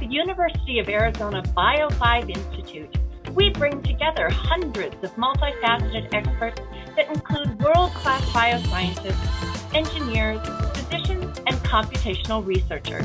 the 0.00 0.06
University 0.06 0.78
of 0.78 0.88
Arizona 0.88 1.42
Bio5 1.54 2.30
Institute, 2.34 2.96
we 3.34 3.50
bring 3.50 3.82
together 3.82 4.30
hundreds 4.30 4.96
of 5.04 5.14
multifaceted 5.16 6.08
experts 6.14 6.62
that 6.96 7.06
include 7.08 7.60
world 7.60 7.90
class 7.92 8.22
bioscientists, 8.30 9.74
engineers, 9.74 10.40
physicians, 10.74 11.38
and 11.46 11.54
computational 11.58 12.44
researchers. 12.44 13.04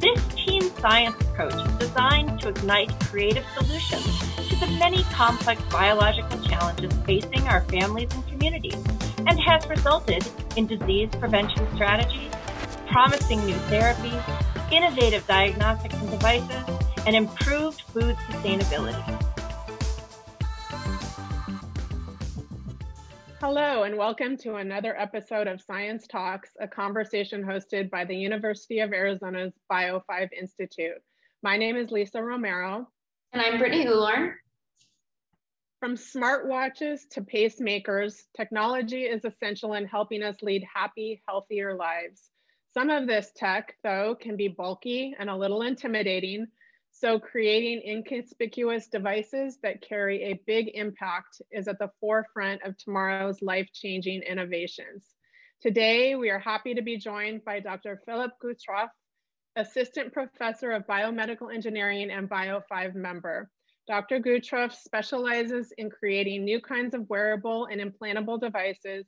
This 0.00 0.20
team 0.34 0.62
science 0.80 1.14
approach 1.20 1.54
is 1.54 1.74
designed 1.76 2.40
to 2.40 2.48
ignite 2.48 2.90
creative 3.04 3.44
solutions 3.56 4.04
to 4.48 4.56
the 4.56 4.66
many 4.80 5.04
complex 5.04 5.62
biological 5.70 6.42
challenges 6.42 6.92
facing 7.04 7.46
our 7.46 7.60
families 7.62 8.12
and 8.12 8.26
communities, 8.26 8.82
and 9.18 9.38
has 9.40 9.64
resulted 9.68 10.26
in 10.56 10.66
disease 10.66 11.08
prevention 11.20 11.68
strategies, 11.74 12.32
promising 12.88 13.46
new 13.46 13.54
therapies, 13.70 14.45
innovative 14.72 15.24
diagnostics 15.28 15.94
and 15.94 16.10
devices, 16.10 16.64
and 17.06 17.14
improved 17.14 17.82
food 17.82 18.16
sustainability. 18.16 19.22
Hello, 23.40 23.84
and 23.84 23.96
welcome 23.96 24.36
to 24.38 24.56
another 24.56 24.98
episode 24.98 25.46
of 25.46 25.60
Science 25.60 26.08
Talks, 26.08 26.50
a 26.60 26.66
conversation 26.66 27.44
hosted 27.44 27.90
by 27.90 28.04
the 28.04 28.16
University 28.16 28.80
of 28.80 28.92
Arizona's 28.92 29.52
Bio5 29.70 30.30
Institute. 30.32 31.00
My 31.44 31.56
name 31.56 31.76
is 31.76 31.92
Lisa 31.92 32.20
Romero. 32.20 32.88
And 33.32 33.40
I'm 33.40 33.58
Brittany 33.58 33.86
Ular. 33.86 34.32
From 35.78 35.94
smartwatches 35.94 37.02
to 37.12 37.20
pacemakers, 37.20 38.22
technology 38.36 39.02
is 39.02 39.24
essential 39.24 39.74
in 39.74 39.86
helping 39.86 40.24
us 40.24 40.42
lead 40.42 40.64
happy, 40.74 41.22
healthier 41.28 41.76
lives. 41.76 42.30
Some 42.76 42.90
of 42.90 43.06
this 43.06 43.32
tech, 43.34 43.74
though, 43.82 44.14
can 44.14 44.36
be 44.36 44.48
bulky 44.48 45.16
and 45.18 45.30
a 45.30 45.34
little 45.34 45.62
intimidating, 45.62 46.46
so 46.90 47.18
creating 47.18 47.80
inconspicuous 47.80 48.88
devices 48.88 49.56
that 49.62 49.80
carry 49.80 50.24
a 50.24 50.42
big 50.46 50.72
impact 50.74 51.40
is 51.50 51.68
at 51.68 51.78
the 51.78 51.90
forefront 52.02 52.60
of 52.64 52.76
tomorrow's 52.76 53.40
life-changing 53.40 54.20
innovations. 54.24 55.06
Today, 55.62 56.16
we 56.16 56.28
are 56.28 56.38
happy 56.38 56.74
to 56.74 56.82
be 56.82 56.98
joined 56.98 57.46
by 57.46 57.60
Dr. 57.60 58.02
Philipp 58.04 58.32
Gutruf, 58.44 58.90
Assistant 59.56 60.12
Professor 60.12 60.72
of 60.72 60.86
Biomedical 60.86 61.54
Engineering 61.54 62.10
and 62.10 62.28
Bio5 62.28 62.94
member. 62.94 63.48
Dr. 63.88 64.20
Gutruf 64.20 64.74
specializes 64.74 65.72
in 65.78 65.88
creating 65.88 66.44
new 66.44 66.60
kinds 66.60 66.92
of 66.92 67.08
wearable 67.08 67.68
and 67.72 67.80
implantable 67.80 68.38
devices 68.38 69.06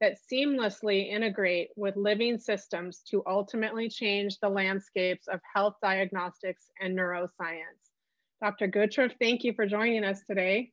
that 0.00 0.18
seamlessly 0.30 1.10
integrate 1.10 1.70
with 1.76 1.96
living 1.96 2.38
systems 2.38 3.02
to 3.10 3.22
ultimately 3.26 3.88
change 3.88 4.38
the 4.40 4.48
landscapes 4.48 5.26
of 5.28 5.40
health 5.54 5.74
diagnostics 5.82 6.70
and 6.80 6.96
neuroscience. 6.96 7.90
Dr. 8.40 8.68
Gutruf, 8.68 9.12
thank 9.20 9.42
you 9.42 9.52
for 9.52 9.66
joining 9.66 10.04
us 10.04 10.20
today. 10.26 10.70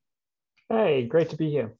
Hey, 0.69 1.05
great 1.07 1.29
to 1.29 1.35
be 1.35 1.49
here. 1.49 1.75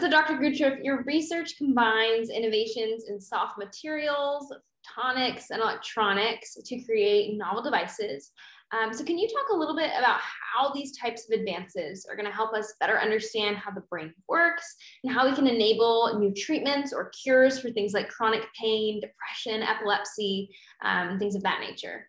So, 0.00 0.10
Dr. 0.10 0.34
Gutruf, 0.34 0.82
your 0.82 1.02
research 1.04 1.56
combines 1.56 2.28
innovations 2.28 3.08
in 3.08 3.20
soft 3.20 3.58
materials, 3.58 4.52
photonics, 4.86 5.46
and 5.50 5.60
electronics 5.60 6.54
to 6.54 6.82
create 6.84 7.36
novel 7.36 7.62
devices 7.62 8.32
um, 8.72 8.92
so 8.92 9.04
can 9.04 9.16
you 9.16 9.28
talk 9.28 9.50
a 9.52 9.56
little 9.56 9.76
bit 9.76 9.90
about 9.96 10.18
how 10.20 10.72
these 10.72 10.96
types 10.96 11.28
of 11.28 11.38
advances 11.38 12.04
are 12.10 12.16
going 12.16 12.26
to 12.26 12.34
help 12.34 12.52
us 12.52 12.74
better 12.80 12.98
understand 12.98 13.56
how 13.56 13.70
the 13.70 13.82
brain 13.82 14.12
works 14.28 14.74
and 15.04 15.12
how 15.12 15.28
we 15.28 15.36
can 15.36 15.46
enable 15.46 16.18
new 16.18 16.34
treatments 16.34 16.92
or 16.92 17.10
cures 17.10 17.60
for 17.60 17.70
things 17.70 17.92
like 17.92 18.08
chronic 18.08 18.44
pain, 18.60 19.00
depression, 19.00 19.62
epilepsy, 19.62 20.50
um, 20.84 21.18
things 21.18 21.36
of 21.36 21.42
that 21.44 21.60
nature? 21.60 22.08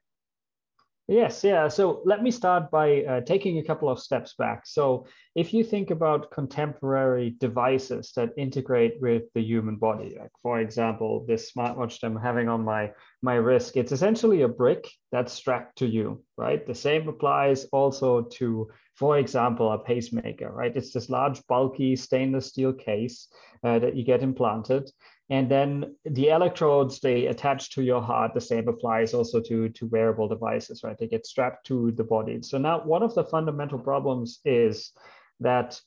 Yes, 1.10 1.42
yeah. 1.42 1.70
So 1.70 2.02
let 2.04 2.22
me 2.22 2.32
start 2.32 2.70
by 2.70 3.04
uh, 3.04 3.22
taking 3.22 3.60
a 3.60 3.64
couple 3.64 3.88
of 3.88 3.98
steps 3.98 4.34
back. 4.34 4.68
So 4.68 5.06
if 5.36 5.54
you 5.54 5.64
think 5.64 5.90
about 5.90 6.32
contemporary 6.32 7.38
devices 7.40 8.12
that 8.18 8.34
integrate 8.38 9.00
with 9.00 9.24
the 9.34 9.42
human 9.42 9.78
body, 9.78 10.18
like 10.20 10.32
for 10.42 10.60
example, 10.60 11.24
this 11.26 11.50
smartwatch 11.54 12.04
I'm 12.04 12.18
having 12.18 12.50
on 12.50 12.66
my 12.66 12.92
my 13.22 13.36
wrist, 13.36 13.78
it's 13.78 13.94
essentially 13.94 14.42
a 14.42 14.50
brick 14.50 14.92
that's 15.14 15.32
strapped 15.32 15.78
to 15.78 15.88
you, 15.88 16.26
right? 16.36 16.68
The 16.68 16.76
same 16.76 17.08
applies 17.08 17.64
also 17.72 18.24
to, 18.24 18.70
for 18.96 19.18
example, 19.18 19.72
a 19.72 19.80
pacemaker, 19.80 20.52
right? 20.52 20.76
It's 20.76 20.92
this 20.92 21.10
large, 21.10 21.42
bulky 21.48 21.96
stainless 21.96 22.48
steel 22.48 22.74
case 22.74 23.30
uh, 23.64 23.80
that 23.80 23.96
you 23.96 24.04
get 24.04 24.24
implanted 24.24 24.92
and 25.30 25.50
then 25.50 25.96
the 26.06 26.30
electrodes 26.30 27.00
they 27.00 27.28
attach 27.28 27.72
to 27.72 27.84
your 27.84 28.02
heart. 28.02 28.34
The 28.34 28.42
same 28.42 28.68
applies 28.68 29.14
also 29.14 29.42
to 29.42 29.70
to 29.70 29.86
wearable 29.88 30.28
devices 30.28 30.84
right? 30.84 30.98
They 30.98 31.08
get 31.08 31.26
strapped 31.26 31.66
to 31.68 31.92
the 31.92 32.04
body. 32.04 32.42
So 32.42 32.58
now 32.58 32.82
one 32.84 33.04
of 33.04 33.14
the 33.16 33.26
fundamental 33.26 33.80
problems 33.80 34.40
is 34.46 34.92
that 35.40 35.80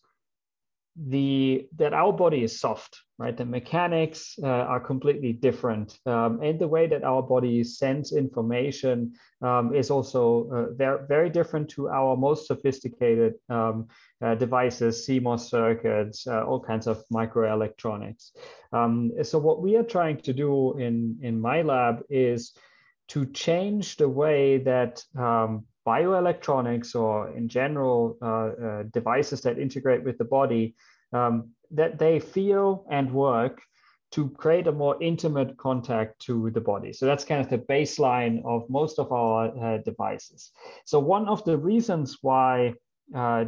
the 1.08 1.68
that 1.76 1.94
our 1.94 2.12
body 2.12 2.44
is 2.44 2.60
soft 2.60 3.00
right? 3.20 3.36
The 3.36 3.44
mechanics 3.44 4.38
uh, 4.42 4.46
are 4.46 4.80
completely 4.80 5.34
different. 5.34 5.98
Um, 6.06 6.40
and 6.42 6.58
the 6.58 6.66
way 6.66 6.86
that 6.86 7.04
our 7.04 7.22
body 7.22 7.62
sends 7.62 8.12
information 8.12 9.12
um, 9.42 9.74
is 9.74 9.90
also 9.90 10.48
uh, 10.50 10.74
very, 10.74 11.06
very 11.06 11.28
different 11.28 11.68
to 11.72 11.90
our 11.90 12.16
most 12.16 12.46
sophisticated 12.46 13.34
um, 13.50 13.88
uh, 14.22 14.34
devices 14.36 15.06
cmos 15.06 15.40
circuits 15.40 16.26
uh, 16.26 16.44
all 16.46 16.60
kinds 16.60 16.86
of 16.86 17.04
microelectronics. 17.12 18.30
Um, 18.72 19.12
so 19.22 19.38
what 19.38 19.60
we 19.60 19.76
are 19.76 19.88
trying 19.96 20.18
to 20.22 20.32
do 20.32 20.78
in 20.78 21.18
in 21.20 21.38
my 21.38 21.60
lab 21.60 22.02
is 22.08 22.52
to 23.08 23.26
change 23.26 23.96
the 23.96 24.08
way 24.08 24.58
that 24.58 25.04
um, 25.18 25.66
bioelectronics 25.86 26.94
or 26.94 27.30
in 27.36 27.48
general 27.48 28.16
uh, 28.22 28.26
uh, 28.26 28.82
devices 28.92 29.40
that 29.42 29.58
integrate 29.58 30.04
with 30.04 30.16
the 30.18 30.24
body 30.24 30.74
um, 31.12 31.50
that 31.70 31.98
they 31.98 32.18
feel 32.18 32.86
and 32.90 33.12
work 33.12 33.62
to 34.12 34.28
create 34.30 34.66
a 34.66 34.72
more 34.72 35.00
intimate 35.00 35.56
contact 35.56 36.20
to 36.20 36.50
the 36.50 36.60
body. 36.60 36.92
So 36.92 37.06
that's 37.06 37.24
kind 37.24 37.40
of 37.40 37.48
the 37.48 37.58
baseline 37.58 38.44
of 38.44 38.68
most 38.68 38.98
of 38.98 39.12
our 39.12 39.56
uh, 39.56 39.78
devices. 39.78 40.50
So 40.84 40.98
one 40.98 41.28
of 41.28 41.44
the 41.44 41.56
reasons 41.56 42.18
why 42.20 42.74
uh, 43.14 43.44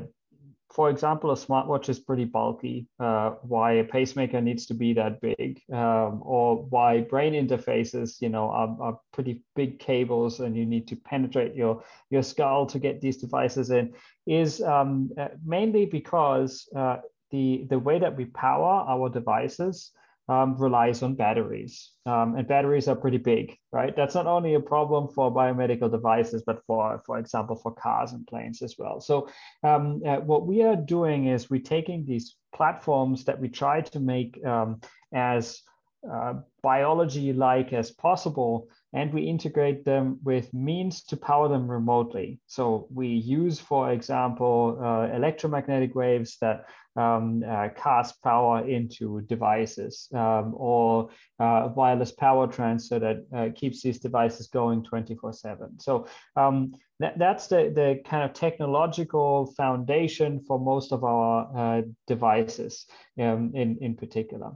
for 0.72 0.88
example, 0.88 1.30
a 1.30 1.34
smartwatch 1.34 1.90
is 1.90 1.98
pretty 1.98 2.24
bulky, 2.24 2.86
uh, 2.98 3.32
why 3.42 3.72
a 3.72 3.84
pacemaker 3.84 4.40
needs 4.40 4.64
to 4.66 4.74
be 4.74 4.94
that 4.94 5.20
big, 5.20 5.60
um, 5.70 6.22
or 6.24 6.64
why 6.64 7.02
brain 7.02 7.34
interfaces, 7.34 8.22
you 8.22 8.30
know, 8.30 8.48
are, 8.48 8.76
are, 8.80 9.00
pretty 9.12 9.42
big 9.54 9.78
cables 9.78 10.40
and 10.40 10.56
you 10.56 10.64
need 10.64 10.88
to 10.88 10.96
penetrate 10.96 11.54
your, 11.54 11.84
your 12.08 12.22
skull 12.22 12.64
to 12.64 12.78
get 12.78 13.02
these 13.02 13.18
devices 13.18 13.70
in, 13.70 13.92
is 14.26 14.62
um, 14.62 15.10
uh, 15.18 15.28
mainly 15.44 15.84
because 15.84 16.66
uh, 16.74 16.96
the, 17.32 17.66
the 17.68 17.78
way 17.78 17.98
that 17.98 18.16
we 18.16 18.26
power 18.26 18.84
our 18.88 19.08
devices 19.08 19.90
um, 20.28 20.56
relies 20.56 21.02
on 21.02 21.14
batteries. 21.14 21.90
Um, 22.06 22.36
and 22.36 22.46
batteries 22.46 22.88
are 22.88 22.94
pretty 22.94 23.18
big, 23.18 23.56
right? 23.72 23.94
That's 23.94 24.14
not 24.14 24.26
only 24.26 24.54
a 24.54 24.60
problem 24.60 25.08
for 25.08 25.34
biomedical 25.34 25.90
devices, 25.90 26.42
but 26.46 26.62
for, 26.66 27.02
for 27.04 27.18
example, 27.18 27.56
for 27.56 27.74
cars 27.74 28.12
and 28.12 28.26
planes 28.26 28.62
as 28.62 28.76
well. 28.78 29.00
So 29.00 29.28
um, 29.64 30.02
uh, 30.06 30.16
what 30.16 30.46
we 30.46 30.62
are 30.62 30.76
doing 30.76 31.26
is 31.26 31.50
we're 31.50 31.60
taking 31.60 32.04
these 32.04 32.36
platforms 32.54 33.24
that 33.24 33.40
we 33.40 33.48
try 33.48 33.80
to 33.80 34.00
make 34.00 34.44
um, 34.44 34.80
as 35.12 35.60
uh, 36.10 36.34
biology-like 36.62 37.72
as 37.72 37.90
possible 37.90 38.68
and 38.92 39.12
we 39.12 39.22
integrate 39.22 39.84
them 39.84 40.18
with 40.22 40.52
means 40.52 41.02
to 41.04 41.16
power 41.16 41.48
them 41.48 41.70
remotely. 41.70 42.40
So 42.46 42.86
we 42.92 43.08
use, 43.08 43.58
for 43.58 43.90
example, 43.90 44.78
uh, 44.82 45.14
electromagnetic 45.14 45.94
waves 45.94 46.36
that 46.40 46.66
um, 46.94 47.42
uh, 47.46 47.68
cast 47.74 48.22
power 48.22 48.68
into 48.68 49.22
devices 49.22 50.08
um, 50.14 50.52
or 50.54 51.08
uh, 51.40 51.70
wireless 51.74 52.12
power 52.12 52.46
transfer 52.46 52.98
that 52.98 53.26
uh, 53.34 53.48
keeps 53.54 53.82
these 53.82 53.98
devices 53.98 54.48
going 54.48 54.84
24 54.84 55.32
7. 55.32 55.80
So 55.80 56.06
um, 56.36 56.74
that, 57.00 57.18
that's 57.18 57.46
the, 57.46 57.72
the 57.74 58.00
kind 58.04 58.24
of 58.24 58.34
technological 58.34 59.46
foundation 59.56 60.40
for 60.46 60.60
most 60.60 60.92
of 60.92 61.02
our 61.02 61.48
uh, 61.56 61.82
devices 62.06 62.86
um, 63.18 63.52
in, 63.54 63.78
in 63.80 63.96
particular. 63.96 64.52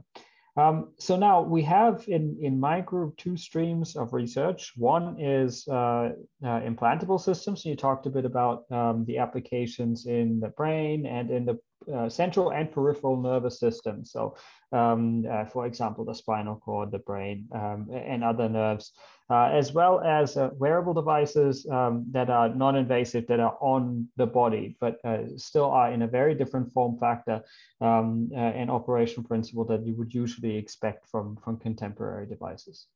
Um, 0.57 0.91
so 0.97 1.15
now 1.15 1.41
we 1.41 1.61
have 1.63 2.03
in, 2.07 2.35
in 2.41 2.59
my 2.59 2.81
group 2.81 3.15
two 3.17 3.37
streams 3.37 3.95
of 3.95 4.11
research. 4.11 4.73
One 4.75 5.19
is 5.19 5.67
uh, 5.67 6.09
uh, 6.43 6.61
implantable 6.61 7.21
systems. 7.21 7.63
You 7.63 7.75
talked 7.75 8.07
a 8.07 8.09
bit 8.09 8.25
about 8.25 8.63
um, 8.71 9.05
the 9.05 9.19
applications 9.19 10.07
in 10.07 10.39
the 10.39 10.49
brain 10.49 11.05
and 11.05 11.29
in 11.29 11.45
the 11.45 11.59
uh, 11.93 12.09
central 12.09 12.51
and 12.51 12.71
peripheral 12.71 13.21
nervous 13.21 13.59
system. 13.59 14.03
So, 14.05 14.35
um, 14.71 15.25
uh, 15.29 15.45
for 15.45 15.65
example, 15.65 16.05
the 16.05 16.13
spinal 16.13 16.57
cord, 16.57 16.91
the 16.91 16.99
brain, 16.99 17.47
um, 17.53 17.87
and 17.91 18.23
other 18.23 18.49
nerves, 18.49 18.91
uh, 19.29 19.49
as 19.53 19.73
well 19.73 19.99
as 20.01 20.37
uh, 20.37 20.49
wearable 20.57 20.93
devices 20.93 21.65
um, 21.69 22.05
that 22.11 22.29
are 22.29 22.49
non-invasive, 22.49 23.27
that 23.27 23.39
are 23.39 23.57
on 23.61 24.07
the 24.17 24.25
body, 24.25 24.77
but 24.79 24.97
uh, 25.03 25.23
still 25.37 25.65
are 25.65 25.91
in 25.91 26.01
a 26.01 26.07
very 26.07 26.35
different 26.35 26.71
form 26.71 26.97
factor 26.97 27.41
um, 27.81 28.29
and 28.35 28.69
operational 28.71 29.27
principle 29.27 29.65
that 29.65 29.85
you 29.85 29.95
would 29.95 30.13
usually 30.13 30.55
expect 30.57 31.07
from, 31.07 31.37
from 31.43 31.57
contemporary 31.57 32.25
devices. 32.25 32.87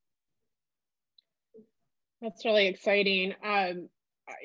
That's 2.22 2.46
really 2.46 2.68
exciting. 2.68 3.34
Um, 3.44 3.90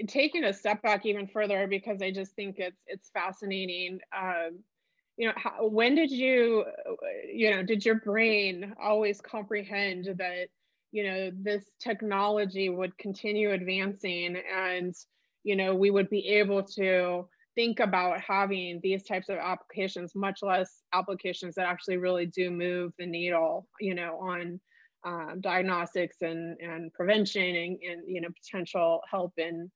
taking 0.08 0.44
a 0.44 0.52
step 0.52 0.82
back 0.82 1.06
even 1.06 1.26
further 1.26 1.66
because 1.66 2.02
I 2.02 2.10
just 2.10 2.32
think 2.34 2.56
it's 2.58 2.80
it's 2.86 3.10
fascinating. 3.10 4.00
Um, 4.16 4.60
you 5.16 5.26
know, 5.26 5.34
how, 5.36 5.66
when 5.66 5.94
did 5.94 6.10
you, 6.10 6.64
you 7.32 7.50
know, 7.50 7.62
did 7.62 7.84
your 7.84 7.96
brain 7.96 8.74
always 8.82 9.20
comprehend 9.20 10.04
that, 10.18 10.48
you 10.92 11.04
know, 11.04 11.30
this 11.34 11.64
technology 11.80 12.68
would 12.68 12.96
continue 12.98 13.52
advancing 13.52 14.36
and, 14.54 14.94
you 15.42 15.56
know, 15.56 15.74
we 15.74 15.90
would 15.90 16.10
be 16.10 16.26
able 16.28 16.62
to 16.62 17.26
think 17.54 17.80
about 17.80 18.20
having 18.20 18.78
these 18.82 19.04
types 19.04 19.30
of 19.30 19.38
applications, 19.38 20.14
much 20.14 20.40
less 20.42 20.82
applications 20.92 21.54
that 21.54 21.66
actually 21.66 21.96
really 21.96 22.26
do 22.26 22.50
move 22.50 22.92
the 22.98 23.06
needle, 23.06 23.66
you 23.80 23.94
know, 23.94 24.18
on 24.20 24.60
um, 25.06 25.40
diagnostics 25.40 26.16
and, 26.20 26.58
and 26.60 26.92
prevention 26.92 27.42
and, 27.42 27.78
and, 27.80 28.02
you 28.06 28.20
know, 28.20 28.28
potential 28.42 29.00
help 29.08 29.32
in 29.38 29.70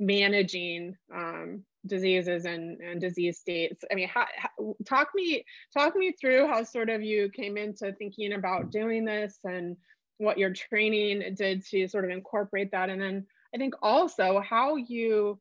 managing 0.00 0.96
um, 1.14 1.62
diseases 1.86 2.46
and, 2.46 2.80
and 2.80 3.00
disease 3.00 3.38
states. 3.38 3.84
I 3.92 3.94
mean, 3.94 4.08
how, 4.08 4.26
how, 4.36 4.74
talk 4.88 5.08
me 5.14 5.44
talk 5.76 5.94
me 5.94 6.12
through 6.18 6.46
how 6.46 6.64
sort 6.64 6.88
of 6.88 7.02
you 7.02 7.28
came 7.28 7.58
into 7.58 7.92
thinking 7.92 8.32
about 8.32 8.70
doing 8.70 9.04
this 9.04 9.38
and 9.44 9.76
what 10.16 10.38
your 10.38 10.52
training 10.52 11.34
did 11.34 11.64
to 11.66 11.86
sort 11.86 12.04
of 12.04 12.10
incorporate 12.10 12.70
that, 12.72 12.90
and 12.90 13.00
then 13.00 13.26
I 13.54 13.58
think 13.58 13.74
also 13.82 14.40
how 14.40 14.76
you 14.76 15.38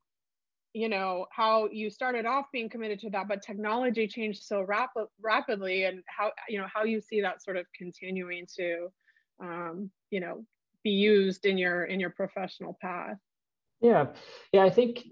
you 0.73 0.87
know 0.87 1.25
how 1.31 1.67
you 1.71 1.89
started 1.89 2.25
off 2.25 2.45
being 2.53 2.69
committed 2.69 2.99
to 2.99 3.09
that 3.09 3.27
but 3.27 3.41
technology 3.41 4.07
changed 4.07 4.43
so 4.43 4.61
rapid, 4.61 5.05
rapidly 5.19 5.85
and 5.85 6.03
how 6.05 6.31
you 6.47 6.59
know 6.59 6.67
how 6.71 6.83
you 6.83 7.01
see 7.01 7.21
that 7.21 7.41
sort 7.41 7.57
of 7.57 7.65
continuing 7.75 8.45
to 8.57 8.89
um, 9.41 9.91
you 10.11 10.19
know 10.19 10.45
be 10.83 10.91
used 10.91 11.45
in 11.45 11.57
your 11.57 11.85
in 11.85 11.99
your 11.99 12.11
professional 12.11 12.77
path. 12.81 13.17
Yeah. 13.81 14.07
Yeah 14.51 14.63
i 14.63 14.69
think 14.69 15.05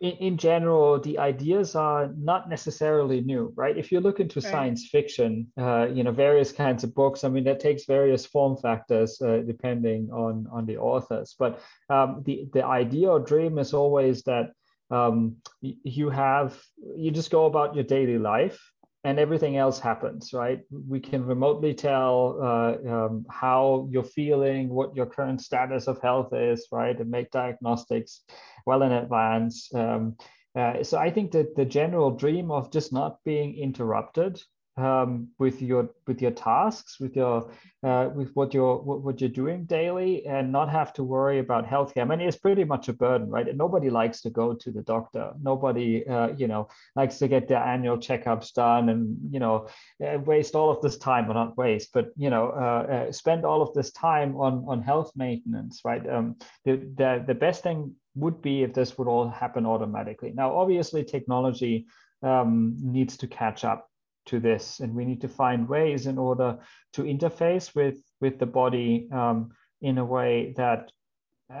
in, 0.00 0.12
in 0.12 0.36
general 0.36 0.98
the 0.98 1.18
ideas 1.18 1.74
are 1.74 2.10
not 2.16 2.48
necessarily 2.48 3.20
new 3.20 3.52
right? 3.54 3.76
If 3.76 3.92
you 3.92 4.00
look 4.00 4.18
into 4.18 4.40
right. 4.40 4.50
science 4.50 4.88
fiction 4.90 5.46
uh, 5.58 5.88
you 5.92 6.02
know 6.02 6.12
various 6.12 6.52
kinds 6.52 6.84
of 6.84 6.94
books 6.94 7.22
i 7.24 7.28
mean 7.28 7.44
that 7.44 7.60
takes 7.60 7.84
various 7.84 8.26
form 8.26 8.56
factors 8.56 9.20
uh, 9.20 9.42
depending 9.46 10.10
on 10.10 10.46
on 10.50 10.66
the 10.66 10.78
authors. 10.78 11.34
But 11.38 11.60
um, 11.88 12.22
the 12.24 12.48
the 12.52 12.64
idea 12.64 13.10
or 13.10 13.20
dream 13.20 13.58
is 13.58 13.74
always 13.74 14.22
that 14.22 14.52
um, 14.90 15.36
you 15.60 16.10
have 16.10 16.58
you 16.96 17.10
just 17.10 17.30
go 17.30 17.46
about 17.46 17.74
your 17.74 17.84
daily 17.84 18.18
life 18.18 18.60
and 19.04 19.18
everything 19.18 19.56
else 19.56 19.78
happens, 19.78 20.32
right? 20.32 20.60
We 20.70 21.00
can 21.00 21.24
remotely 21.24 21.72
tell 21.72 22.38
uh, 22.42 22.88
um, 22.92 23.26
how 23.30 23.88
you're 23.90 24.04
feeling, 24.04 24.68
what 24.68 24.94
your 24.94 25.06
current 25.06 25.40
status 25.40 25.86
of 25.88 26.00
health 26.02 26.34
is, 26.34 26.66
right? 26.70 26.98
And 26.98 27.10
make 27.10 27.30
diagnostics 27.30 28.22
well 28.66 28.82
in 28.82 28.92
advance. 28.92 29.72
Um, 29.74 30.16
uh, 30.54 30.82
so 30.82 30.98
I 30.98 31.10
think 31.10 31.30
that 31.32 31.56
the 31.56 31.64
general 31.64 32.10
dream 32.10 32.50
of 32.50 32.70
just 32.70 32.92
not 32.92 33.18
being 33.24 33.56
interrupted 33.56 34.42
um, 34.80 35.28
with 35.38 35.60
your 35.60 35.90
with 36.06 36.22
your 36.22 36.30
tasks, 36.30 36.98
with 36.98 37.14
your 37.14 37.50
uh, 37.82 38.10
with 38.14 38.30
what 38.34 38.52
you're 38.54 38.76
what, 38.76 39.02
what, 39.02 39.20
you're 39.20 39.30
doing 39.30 39.64
daily, 39.64 40.26
and 40.26 40.50
not 40.50 40.70
have 40.70 40.92
to 40.94 41.04
worry 41.04 41.38
about 41.38 41.66
healthcare. 41.66 42.02
I 42.02 42.04
mean, 42.04 42.20
it's 42.20 42.36
pretty 42.36 42.64
much 42.64 42.88
a 42.88 42.92
burden, 42.92 43.28
right? 43.28 43.48
And 43.48 43.58
nobody 43.58 43.90
likes 43.90 44.22
to 44.22 44.30
go 44.30 44.54
to 44.54 44.70
the 44.70 44.82
doctor. 44.82 45.32
Nobody, 45.40 46.06
uh, 46.06 46.28
you 46.36 46.46
know, 46.46 46.68
likes 46.96 47.18
to 47.18 47.28
get 47.28 47.48
their 47.48 47.62
annual 47.62 47.98
checkups 47.98 48.52
done, 48.54 48.88
and 48.88 49.16
you 49.30 49.40
know, 49.40 49.68
uh, 50.04 50.18
waste 50.18 50.54
all 50.54 50.70
of 50.70 50.82
this 50.82 50.98
time, 50.98 51.30
or 51.30 51.34
not 51.34 51.56
waste, 51.56 51.90
but 51.92 52.08
you 52.16 52.30
know, 52.30 52.48
uh, 52.48 52.92
uh, 52.92 53.12
spend 53.12 53.44
all 53.44 53.62
of 53.62 53.74
this 53.74 53.92
time 53.92 54.36
on 54.36 54.64
on 54.66 54.82
health 54.82 55.12
maintenance, 55.14 55.82
right? 55.84 56.08
Um, 56.08 56.36
the 56.64 56.76
the 56.96 57.24
the 57.26 57.34
best 57.34 57.62
thing 57.62 57.94
would 58.16 58.42
be 58.42 58.62
if 58.62 58.74
this 58.74 58.98
would 58.98 59.08
all 59.08 59.28
happen 59.28 59.66
automatically. 59.66 60.32
Now, 60.34 60.56
obviously, 60.56 61.04
technology 61.04 61.86
um, 62.22 62.76
needs 62.80 63.16
to 63.18 63.26
catch 63.26 63.64
up 63.64 63.89
to 64.30 64.40
this 64.40 64.80
and 64.80 64.94
we 64.94 65.04
need 65.04 65.20
to 65.20 65.28
find 65.28 65.68
ways 65.68 66.06
in 66.06 66.16
order 66.18 66.58
to 66.92 67.02
interface 67.02 67.74
with 67.74 67.98
with 68.20 68.38
the 68.38 68.46
body 68.46 69.08
um, 69.12 69.50
in 69.82 69.98
a 69.98 70.04
way 70.04 70.54
that 70.56 70.92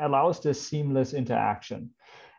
allows 0.00 0.40
this 0.40 0.60
seamless 0.68 1.12
interaction. 1.14 1.90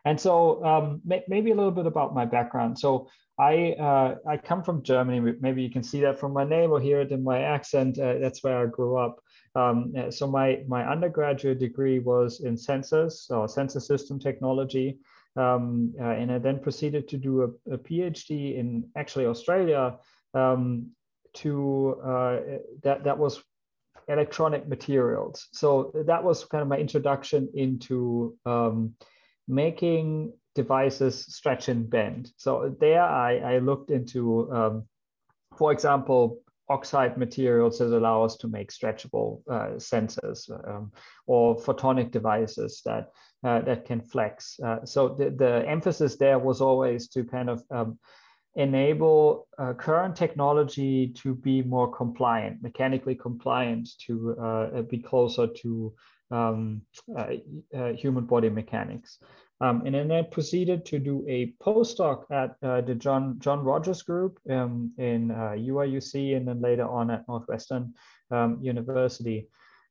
And 0.04 0.18
so 0.18 0.64
um, 0.64 1.00
may, 1.04 1.22
maybe 1.28 1.50
a 1.50 1.54
little 1.54 1.76
bit 1.80 1.86
about 1.86 2.14
my 2.14 2.24
background. 2.24 2.78
So 2.78 3.08
i 3.38 3.72
uh, 3.88 4.16
i 4.32 4.36
come 4.36 4.62
from 4.62 4.82
germany. 4.82 5.20
Maybe 5.40 5.62
you 5.62 5.70
can 5.76 5.82
see 5.82 6.00
that 6.02 6.18
from 6.20 6.32
my 6.32 6.44
name 6.44 6.70
or 6.70 6.80
hear 6.80 7.00
it 7.00 7.12
in 7.12 7.22
my 7.24 7.38
accent 7.56 7.98
uh, 7.98 8.18
that's 8.22 8.42
where 8.44 8.58
i 8.64 8.66
grew 8.66 8.96
up. 9.04 9.14
Um, 9.54 9.76
so 10.10 10.26
my 10.38 10.48
my 10.66 10.82
undergraduate 10.94 11.58
degree 11.58 11.98
was 11.98 12.40
in 12.48 12.54
sensors 12.56 13.14
or 13.30 13.48
sensor 13.48 13.80
system 13.80 14.18
technology. 14.18 14.98
Um, 15.34 15.94
uh, 15.98 16.14
and 16.20 16.30
I 16.30 16.38
then 16.38 16.58
proceeded 16.58 17.08
to 17.08 17.16
do 17.16 17.32
a, 17.42 17.74
a 17.74 17.78
PhD 17.78 18.58
in 18.58 18.66
actually 18.96 19.26
Australia 19.26 19.96
um, 20.34 20.90
to 21.34 22.00
uh, 22.04 22.40
that 22.82 23.04
that 23.04 23.18
was 23.18 23.42
electronic 24.08 24.68
materials. 24.68 25.48
So 25.52 25.92
that 26.06 26.22
was 26.24 26.44
kind 26.44 26.62
of 26.62 26.68
my 26.68 26.78
introduction 26.78 27.48
into 27.54 28.36
um, 28.44 28.94
making 29.48 30.32
devices 30.54 31.24
stretch 31.34 31.68
and 31.68 31.88
bend. 31.88 32.30
So 32.36 32.74
there 32.80 33.02
I, 33.02 33.38
I 33.38 33.58
looked 33.58 33.90
into, 33.90 34.52
um, 34.52 34.84
for 35.56 35.72
example, 35.72 36.38
oxide 36.68 37.16
materials 37.16 37.78
that 37.78 37.96
allow 37.96 38.22
us 38.22 38.36
to 38.36 38.48
make 38.48 38.70
stretchable 38.70 39.42
uh, 39.50 39.76
sensors 39.76 40.50
um, 40.68 40.92
or 41.26 41.56
photonic 41.56 42.10
devices 42.10 42.82
that 42.84 43.10
uh, 43.44 43.60
that 43.62 43.84
can 43.84 44.00
flex. 44.00 44.58
Uh, 44.64 44.84
so 44.84 45.08
the, 45.08 45.30
the 45.30 45.68
emphasis 45.68 46.16
there 46.16 46.38
was 46.38 46.60
always 46.60 47.08
to 47.08 47.24
kind 47.24 47.50
of 47.50 47.62
um, 47.70 47.98
enable 48.54 49.48
uh, 49.58 49.72
current 49.72 50.14
technology 50.14 51.08
to 51.08 51.34
be 51.34 51.62
more 51.62 51.90
compliant, 51.90 52.62
mechanically 52.62 53.14
compliant, 53.14 53.88
to 54.06 54.36
uh, 54.38 54.82
be 54.82 54.98
closer 54.98 55.46
to 55.46 55.92
um, 56.30 56.82
uh, 57.16 57.34
uh 57.76 57.92
human 57.92 58.24
body 58.24 58.48
mechanics. 58.48 59.18
Um, 59.60 59.82
and 59.86 59.94
then 59.94 60.10
I 60.10 60.22
proceeded 60.22 60.84
to 60.86 60.98
do 60.98 61.24
a 61.28 61.54
postdoc 61.62 62.24
at 62.30 62.56
uh, 62.62 62.80
the 62.80 62.94
John 62.94 63.38
John 63.38 63.62
Rogers 63.62 64.02
Group 64.02 64.38
um, 64.50 64.92
in 64.98 65.28
UIUC, 65.28 66.32
uh, 66.32 66.36
and 66.36 66.48
then 66.48 66.60
later 66.60 66.88
on 66.88 67.10
at 67.10 67.26
Northwestern 67.28 67.94
um, 68.30 68.58
University. 68.60 69.48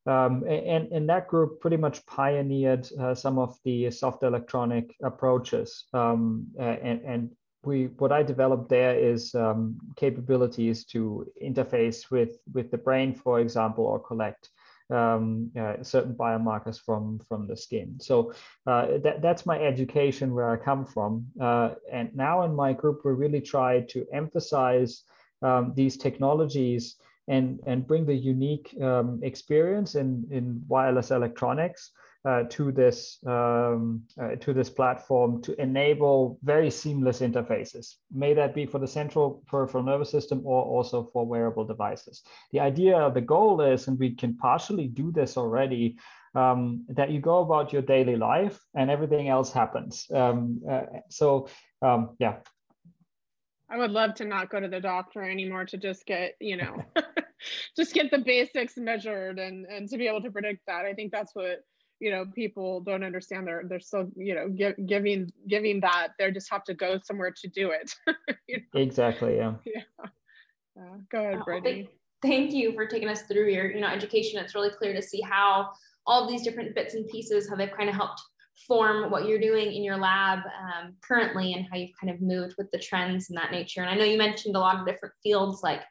Um, 0.08 0.44
and, 0.48 0.92
and 0.92 1.08
that 1.10 1.28
group 1.28 1.62
pretty 1.62 1.78
much 1.78 2.04
pioneered 2.08 2.88
some 3.14 3.38
of 3.38 3.56
the 3.64 3.92
soft 3.92 4.24
electronic 4.24 4.96
approaches 5.04 5.86
um, 5.94 6.48
and, 6.58 7.02
and 7.02 7.32
we 7.64 7.86
what 7.98 8.12
I 8.12 8.24
developed 8.24 8.70
there 8.70 8.98
is 8.98 9.36
um, 9.36 9.78
capabilities 9.96 10.86
to 10.86 11.26
interface 11.44 12.10
with 12.10 12.38
with 12.54 12.72
the 12.72 12.78
brain, 12.78 13.14
for 13.14 13.40
example, 13.40 13.86
or 13.86 14.00
collect 14.00 14.50
um, 14.90 15.52
uh, 15.58 15.82
certain 15.84 16.14
biomarkers 16.16 16.80
from 16.80 17.20
from 17.28 17.48
the 17.48 17.56
skin. 17.56 18.00
So 18.00 18.34
uh, 18.68 18.98
that, 19.04 19.22
that's 19.22 19.46
my 19.46 19.60
education 19.60 20.34
where 20.34 20.52
I 20.52 20.58
come 20.58 20.86
from. 20.86 21.26
Uh, 21.40 21.76
and 21.92 22.14
now 22.16 22.44
in 22.44 22.54
my 22.56 22.74
group, 22.74 23.02
we 23.06 23.12
really 23.12 23.42
try 23.42 23.82
to 23.90 24.06
emphasize 24.12 25.04
um, 25.42 25.74
these 25.76 25.98
technologies 25.98 26.98
and 27.28 27.60
and 27.66 27.88
bring 27.88 28.06
the 28.06 28.16
unique 28.16 28.76
um, 28.82 29.20
experience 29.24 29.96
in 29.96 30.26
in 30.32 30.64
wireless 30.68 31.12
electronics 31.12 31.92
uh, 32.24 32.44
to 32.50 32.72
this 32.72 33.18
um, 33.26 34.04
uh, 34.22 34.36
to 34.36 34.54
this 34.54 34.70
platform 34.70 35.42
to 35.42 35.60
enable 35.60 36.38
very 36.44 36.70
seamless 36.70 37.20
interfaces. 37.20 37.96
May 38.12 38.34
that 38.36 38.54
be 38.54 38.66
for 38.66 38.80
the 38.80 38.88
central 38.88 39.44
peripheral 39.48 39.84
nervous 39.84 40.12
system 40.12 40.42
or 40.46 40.64
also 40.64 41.10
for 41.12 41.26
wearable 41.26 41.66
devices. 41.66 42.22
The 42.52 42.60
idea, 42.60 43.12
the 43.14 43.22
goal 43.22 43.62
is, 43.62 43.88
and 43.88 43.98
we 43.98 44.16
can 44.16 44.36
partially 44.38 44.88
do 44.88 45.12
this 45.12 45.36
already, 45.36 45.98
um, 46.36 46.86
that 46.90 47.10
you 47.10 47.20
go 47.20 47.40
about 47.40 47.74
your 47.74 47.82
daily 47.82 48.16
life 48.16 48.60
and 48.76 48.90
everything 48.90 49.28
else 49.28 49.52
happens. 49.52 50.06
Um, 50.14 50.62
uh, 50.70 50.84
so 51.10 51.50
um, 51.82 52.16
yeah. 52.20 52.38
I 53.70 53.78
would 53.78 53.92
love 53.92 54.16
to 54.16 54.26
not 54.26 54.50
go 54.50 54.60
to 54.60 54.68
the 54.68 54.82
doctor 54.82 55.24
anymore 55.24 55.66
to 55.66 55.78
just 55.78 56.06
get, 56.06 56.36
you 56.40 56.58
know, 56.58 56.84
just 57.76 57.94
get 57.94 58.12
the 58.12 58.20
basics 58.20 58.76
measured 58.78 59.40
and 59.40 59.66
and 59.66 59.90
to 59.90 59.98
be 59.98 60.08
able 60.08 60.22
to 60.22 60.32
predict 60.32 60.62
that. 60.68 60.86
I 60.86 60.94
think 60.94 61.12
that's 61.12 61.34
what 61.34 61.64
you 62.02 62.10
know 62.10 62.26
people 62.34 62.82
don't 62.82 63.04
understand 63.04 63.48
they're 63.48 63.64
they're 63.68 63.80
still 63.80 64.10
you 64.16 64.36
know 64.36 64.50
give, 64.50 64.76
giving 64.88 65.32
giving 65.48 65.80
that 65.80 66.10
they 66.18 66.32
just 66.32 66.52
have 66.52 66.64
to 66.66 66.74
go 66.74 67.00
somewhere 67.04 67.32
to 67.32 67.48
do 67.48 67.72
it. 67.72 67.94
You 68.48 68.58
know? 68.58 68.82
exactly 68.82 69.38
yeah. 69.38 69.54
Yeah. 69.66 69.82
Uh, 70.78 70.98
go 71.12 71.20
ahead 71.20 71.38
oh, 71.42 71.44
Brittany. 71.44 71.90
thank 72.22 72.52
you 72.54 72.74
for 72.74 72.86
taking 72.86 73.08
us 73.08 73.22
through 73.24 73.50
your 73.50 73.72
you 73.72 73.80
know 73.80 73.88
education. 73.88 74.44
It's 74.44 74.56
really 74.56 74.72
clear 74.72 74.94
to 74.94 75.02
see 75.02 75.22
how 75.22 75.70
all 76.08 76.28
these 76.28 76.42
different 76.42 76.74
bits 76.74 76.96
and 76.96 77.08
pieces 77.08 77.48
how 77.48 77.56
they've 77.56 77.72
kind 77.72 77.90
of 77.90 77.96
helped 77.96 78.22
form 78.68 79.10
what 79.12 79.28
you're 79.28 79.40
doing 79.40 79.72
in 79.74 79.84
your 79.84 79.98
lab 79.98 80.40
um, 80.40 80.94
currently 81.02 81.54
and 81.54 81.66
how 81.72 81.78
you've 81.78 81.96
kind 82.00 82.14
of 82.14 82.22
moved 82.22 82.56
with 82.58 82.70
the 82.72 82.80
trends 82.80 83.30
and 83.30 83.38
that 83.38 83.52
nature. 83.52 83.82
And 83.82 83.90
i 83.90 83.96
know 83.96 84.04
you 84.04 84.18
mentioned 84.18 84.56
a 84.56 84.60
lot 84.60 84.80
of 84.80 84.86
different 84.86 85.14
fields 85.24 85.62
like 85.64 85.82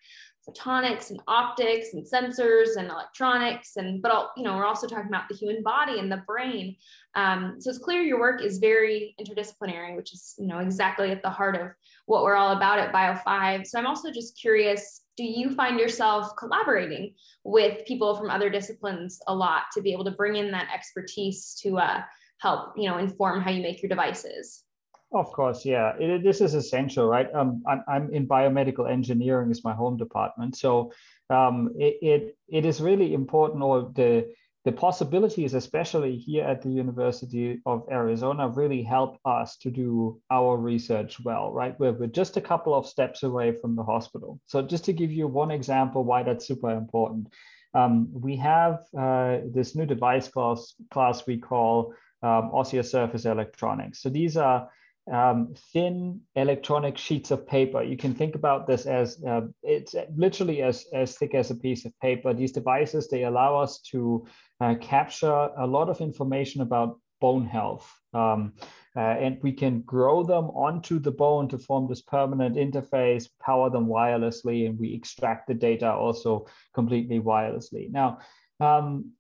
photonics 0.49 1.11
and 1.11 1.21
optics 1.29 1.89
and 1.93 2.05
sensors 2.05 2.77
and 2.77 2.89
electronics 2.89 3.77
and 3.77 4.01
but 4.01 4.11
all, 4.11 4.33
you 4.37 4.43
know 4.43 4.57
we're 4.57 4.65
also 4.65 4.87
talking 4.87 5.09
about 5.09 5.29
the 5.29 5.37
human 5.37 5.63
body 5.63 5.99
and 5.99 6.11
the 6.11 6.23
brain. 6.27 6.77
Um, 7.15 7.57
so 7.59 7.71
it's 7.71 7.79
clear 7.79 8.03
your 8.03 8.21
work 8.21 8.43
is 8.43 8.59
very 8.59 9.15
interdisciplinary 9.21 9.97
which 9.97 10.13
is 10.13 10.35
you 10.39 10.47
know 10.47 10.59
exactly 10.59 11.11
at 11.11 11.23
the 11.23 11.31
heart 11.31 11.57
of 11.57 11.69
what 12.07 12.23
we're 12.23 12.37
all 12.37 12.57
about 12.57 12.79
at 12.79 12.93
bio5 12.93 13.67
so 13.67 13.79
i'm 13.79 13.87
also 13.87 14.11
just 14.13 14.39
curious 14.41 15.03
do 15.17 15.25
you 15.25 15.51
find 15.51 15.79
yourself 15.79 16.37
collaborating 16.39 17.15
with 17.45 17.85
people 17.85 18.17
from 18.17 18.31
other 18.31 18.49
disciplines 18.49 19.21
a 19.27 19.35
lot 19.35 19.63
to 19.75 19.83
be 19.83 19.93
able 19.93 20.05
to 20.05 20.13
bring 20.13 20.37
in 20.37 20.51
that 20.53 20.69
expertise 20.73 21.59
to 21.61 21.79
uh, 21.79 22.01
help 22.39 22.73
you 22.77 22.89
know 22.89 22.99
inform 22.99 23.41
how 23.41 23.51
you 23.51 23.63
make 23.63 23.83
your 23.83 23.89
devices 23.89 24.65
of 25.13 25.33
course, 25.33 25.65
yeah. 25.65 25.95
It, 25.99 26.23
this 26.23 26.41
is 26.41 26.55
essential, 26.55 27.07
right? 27.07 27.33
Um, 27.35 27.63
I'm, 27.67 27.83
I'm 27.89 28.15
in 28.15 28.27
biomedical 28.27 28.91
engineering 28.91 29.51
is 29.51 29.65
my 29.65 29.75
home 29.75 29.97
department, 29.97 30.57
so 30.57 30.93
um, 31.29 31.73
it, 31.79 31.99
it 32.03 32.37
it 32.49 32.65
is 32.65 32.81
really 32.81 33.15
important. 33.15 33.63
Or 33.63 33.91
the 33.95 34.27
the 34.65 34.73
possibilities, 34.73 35.55
especially 35.55 36.17
here 36.17 36.45
at 36.45 36.63
the 36.63 36.69
University 36.69 37.61
of 37.65 37.87
Arizona, 37.91 38.49
really 38.49 38.83
help 38.83 39.19
us 39.25 39.57
to 39.57 39.71
do 39.71 40.21
our 40.31 40.57
research 40.57 41.19
well, 41.25 41.51
right? 41.51 41.79
We're, 41.81 41.93
we're 41.93 42.09
just 42.09 42.37
a 42.37 42.43
couple 42.43 42.75
of 42.75 42.87
steps 42.87 43.23
away 43.23 43.57
from 43.59 43.75
the 43.75 43.83
hospital. 43.83 44.39
So 44.47 44.61
just 44.61 44.85
to 44.85 44.93
give 44.93 45.11
you 45.11 45.27
one 45.27 45.51
example 45.51 46.05
why 46.05 46.23
that's 46.25 46.47
super 46.47 46.71
important, 46.73 47.29
um, 47.73 48.09
we 48.13 48.37
have 48.37 48.81
uh, 48.99 49.39
this 49.47 49.75
new 49.75 49.87
device 49.87 50.29
class 50.29 50.75
class 50.91 51.27
we 51.27 51.39
call 51.39 51.95
um, 52.23 52.51
osseous 52.53 52.91
surface 52.91 53.25
electronics. 53.25 54.03
So 54.03 54.11
these 54.11 54.37
are 54.37 54.69
um, 55.13 55.55
thin 55.73 56.21
electronic 56.37 56.99
sheets 56.99 57.31
of 57.31 57.47
paper. 57.47 57.83
You 57.83 57.97
can 57.97 58.15
think 58.15 58.35
about 58.35 58.67
this 58.67 58.87
as 58.87 59.23
uh, 59.27 59.43
it's 59.63 59.95
literally 60.15 60.63
as, 60.63 60.87
as 60.93 61.17
thick 61.17 61.35
as 61.35 61.51
a 61.51 61.57
piece 61.57 61.85
of 61.85 61.99
paper. 62.01 62.33
These 62.33 62.53
devices, 62.53 63.09
they 63.09 63.25
allow 63.25 63.61
us 63.61 63.81
to 63.93 64.27
uh, 64.61 64.75
capture 64.81 65.49
a 65.59 65.67
lot 65.67 65.89
of 65.89 66.01
information 66.01 66.63
about 66.63 66.99
bone 67.21 67.47
health. 67.47 67.91
Um, 68.13 68.55
uh, 68.97 69.01
and 69.01 69.39
we 69.43 69.53
can 69.53 69.83
grow 69.83 70.25
them 70.25 70.47
onto 70.47 70.99
the 70.99 71.13
bone 71.13 71.49
to 71.49 71.59
form 71.59 71.87
this 71.89 72.03
permanent 72.03 72.57
interface, 72.57 73.29
power 73.41 73.71
them 73.71 73.87
wirelessly, 73.87 74.67
and 74.67 74.79
we 74.79 74.95
extract 74.95 75.47
the 75.47 75.55
data 75.55 75.93
also 75.93 76.47
completely 76.75 77.21
wirelessly. 77.21 77.91
Now, 77.91 78.19
um, 78.59 79.13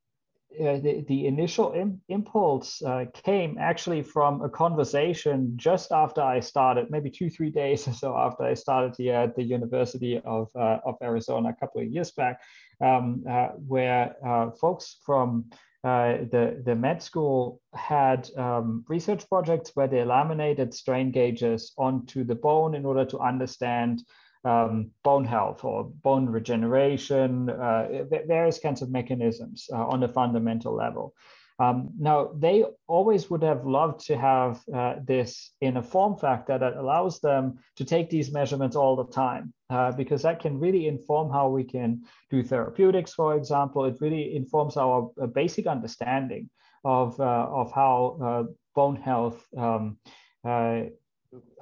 uh, 0.58 0.78
the, 1.06 1.26
initial 1.26 1.72
Im- 1.72 2.00
impulse 2.08 2.82
uh, 2.82 3.04
came 3.12 3.56
actually 3.58 4.02
from 4.02 4.42
a 4.42 4.48
conversation 4.48 5.52
just 5.56 5.92
after 5.92 6.20
I 6.20 6.40
started, 6.40 6.90
maybe 6.90 7.10
two, 7.10 7.30
three 7.30 7.50
days 7.50 7.86
or 7.88 7.92
so 7.92 8.16
after 8.16 8.44
I 8.44 8.54
started 8.54 8.94
here 8.96 9.14
at 9.14 9.36
the 9.36 9.42
University 9.42 10.20
of, 10.24 10.48
uh, 10.56 10.78
of 10.84 10.96
Arizona 11.02 11.50
a 11.50 11.52
couple 11.54 11.80
of 11.80 11.88
years 11.88 12.10
back, 12.10 12.40
um, 12.84 13.24
uh, 13.28 13.48
where 13.66 14.16
uh, 14.26 14.50
folks 14.50 14.96
from 15.04 15.44
the, 15.82 16.60
the 16.64 16.74
med 16.74 17.02
school 17.02 17.60
had 17.72 18.28
um, 18.36 18.84
research 18.88 19.26
projects 19.28 19.70
where 19.74 19.88
they 19.88 20.04
laminated 20.04 20.74
strain 20.74 21.10
gauges 21.10 21.72
onto 21.78 22.24
the 22.24 22.34
bone 22.34 22.74
in 22.74 22.84
order 22.84 23.04
to 23.04 23.18
understand 23.18 24.02
um, 24.44 24.90
bone 25.04 25.24
health 25.24 25.64
or 25.64 25.84
bone 25.84 26.26
regeneration, 26.26 27.50
uh, 27.50 28.04
various 28.26 28.58
kinds 28.58 28.82
of 28.82 28.90
mechanisms 28.90 29.68
uh, 29.72 29.86
on 29.86 30.02
a 30.02 30.08
fundamental 30.08 30.74
level. 30.74 31.14
Um, 31.58 31.90
now, 31.98 32.30
they 32.34 32.64
always 32.86 33.28
would 33.28 33.42
have 33.42 33.66
loved 33.66 34.06
to 34.06 34.16
have 34.16 34.62
uh, 34.74 34.94
this 35.04 35.52
in 35.60 35.76
a 35.76 35.82
form 35.82 36.16
factor 36.16 36.56
that 36.56 36.76
allows 36.76 37.20
them 37.20 37.58
to 37.76 37.84
take 37.84 38.08
these 38.08 38.32
measurements 38.32 38.76
all 38.76 38.96
the 38.96 39.12
time, 39.12 39.52
uh, 39.68 39.92
because 39.92 40.22
that 40.22 40.40
can 40.40 40.58
really 40.58 40.86
inform 40.86 41.30
how 41.30 41.50
we 41.50 41.64
can 41.64 42.02
do 42.30 42.42
therapeutics, 42.42 43.12
for 43.12 43.36
example. 43.36 43.84
It 43.84 44.00
really 44.00 44.36
informs 44.36 44.78
our 44.78 45.10
uh, 45.20 45.26
basic 45.26 45.66
understanding 45.66 46.48
of, 46.82 47.20
uh, 47.20 47.46
of 47.50 47.72
how 47.72 48.48
bone 48.74 48.96
health 48.96 49.44
um, 49.54 49.98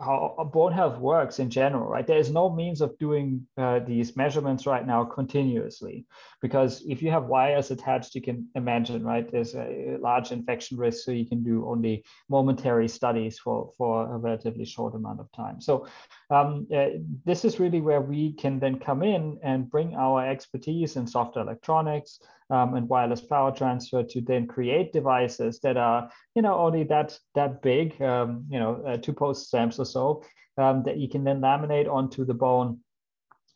how 0.00 0.50
bone 0.52 0.72
health 0.72 0.98
works 0.98 1.38
in 1.38 1.50
general, 1.50 1.88
right? 1.88 2.06
There 2.06 2.18
is 2.18 2.30
no 2.30 2.48
means 2.48 2.80
of 2.80 2.96
doing 2.98 3.46
uh, 3.56 3.80
these 3.80 4.16
measurements 4.16 4.66
right 4.66 4.86
now 4.86 5.04
continuously, 5.04 6.06
because 6.40 6.82
if 6.88 7.02
you 7.02 7.10
have 7.10 7.24
wires 7.24 7.70
attached, 7.70 8.14
you 8.14 8.22
can 8.22 8.48
imagine, 8.54 9.04
right? 9.04 9.30
There's 9.30 9.54
a 9.54 9.98
large 10.00 10.32
infection 10.32 10.78
risk, 10.78 11.04
so 11.04 11.10
you 11.10 11.26
can 11.26 11.42
do 11.42 11.66
only 11.68 12.04
momentary 12.28 12.88
studies 12.88 13.38
for 13.38 13.70
for 13.76 14.14
a 14.14 14.16
relatively 14.16 14.64
short 14.64 14.94
amount 14.94 15.20
of 15.20 15.30
time. 15.32 15.60
So 15.60 15.86
um, 16.30 16.66
uh, 16.74 16.88
this 17.24 17.44
is 17.44 17.58
really 17.58 17.80
where 17.80 18.00
we 18.00 18.32
can 18.34 18.58
then 18.58 18.78
come 18.78 19.02
in 19.02 19.38
and 19.42 19.70
bring 19.70 19.94
our 19.94 20.26
expertise 20.26 20.96
in 20.96 21.06
software 21.06 21.44
electronics, 21.44 22.20
um, 22.50 22.74
and 22.74 22.88
wireless 22.88 23.20
power 23.20 23.52
transfer 23.52 24.02
to 24.02 24.20
then 24.20 24.46
create 24.46 24.92
devices 24.92 25.60
that 25.60 25.76
are, 25.76 26.10
you 26.34 26.42
know, 26.42 26.54
only 26.54 26.84
that 26.84 27.18
that 27.34 27.62
big, 27.62 28.00
um, 28.02 28.44
you 28.50 28.58
know, 28.58 28.82
uh, 28.86 28.96
two 28.96 29.12
post 29.12 29.48
stamps 29.48 29.78
or 29.78 29.86
so, 29.86 30.22
um, 30.56 30.82
that 30.84 30.98
you 30.98 31.08
can 31.08 31.24
then 31.24 31.40
laminate 31.40 31.88
onto 31.88 32.24
the 32.24 32.34
bone 32.34 32.78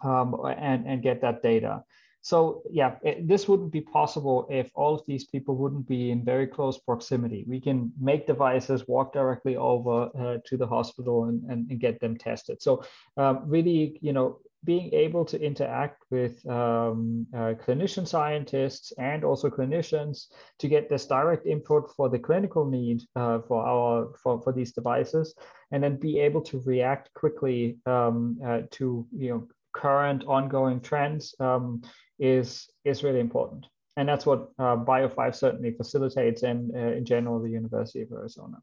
um, 0.02 0.37
and 0.45 0.87
and 0.87 1.02
get 1.02 1.21
that 1.21 1.43
data. 1.43 1.83
So 2.23 2.62
yeah, 2.71 2.97
it, 3.02 3.26
this 3.26 3.49
wouldn't 3.49 3.73
be 3.73 3.81
possible 3.81 4.47
if 4.49 4.71
all 4.75 4.95
of 4.95 5.05
these 5.07 5.25
people 5.25 5.57
wouldn't 5.57 5.88
be 5.88 6.12
in 6.12 6.25
very 6.25 6.47
close 6.47 6.79
proximity. 6.79 7.45
We 7.49 7.61
can 7.61 7.93
make 8.00 8.29
devices, 8.29 8.87
walk 8.87 9.12
directly 9.12 9.57
over 9.57 10.09
uh, 10.19 10.38
to 10.47 10.57
the 10.57 10.67
hospital 10.67 11.25
and, 11.25 11.43
and, 11.50 11.69
and, 11.71 11.81
get 11.81 11.99
them 11.99 12.17
tested. 12.17 12.62
So 12.62 12.85
um, 13.17 13.43
really, 13.47 13.99
you 14.00 14.12
know, 14.12 14.38
being 14.64 14.95
able 14.95 15.25
to 15.25 15.43
interact 15.43 16.05
with 16.11 16.47
um, 16.49 17.26
uh, 17.35 17.55
clinician 17.55 18.07
scientists 18.07 18.93
and 18.99 19.25
also 19.25 19.50
clinicians 19.50 20.26
to 20.61 20.69
get 20.69 20.88
this 20.88 21.07
direct 21.07 21.47
input 21.47 21.91
for 21.97 22.09
the 22.09 22.19
clinical 22.19 22.64
need 22.64 23.02
uh, 23.17 23.41
for 23.41 23.67
our 23.67 24.12
for, 24.23 24.41
for 24.41 24.52
these 24.52 24.73
devices 24.73 25.35
and 25.73 25.83
then 25.83 25.97
be 25.97 26.21
able 26.21 26.41
to 26.41 26.62
react 26.64 27.12
quickly 27.14 27.79
um, 27.87 28.38
uh, 28.47 28.61
to 28.71 29.05
you 29.17 29.31
know 29.31 29.49
current 29.75 30.23
ongoing 30.26 30.81
trends 30.81 31.35
um, 31.41 31.83
is 32.19 32.69
is 32.85 33.02
really 33.02 33.21
important 33.21 33.66
and 33.97 34.09
that's 34.09 34.25
what 34.25 34.50
uh, 34.59 34.76
bio5 34.76 35.35
certainly 35.35 35.73
facilitates 35.73 36.42
and 36.42 36.75
uh, 36.75 36.78
in 36.78 37.04
general 37.04 37.40
the 37.40 37.50
university 37.50 38.02
of 38.02 38.12
arizona 38.12 38.57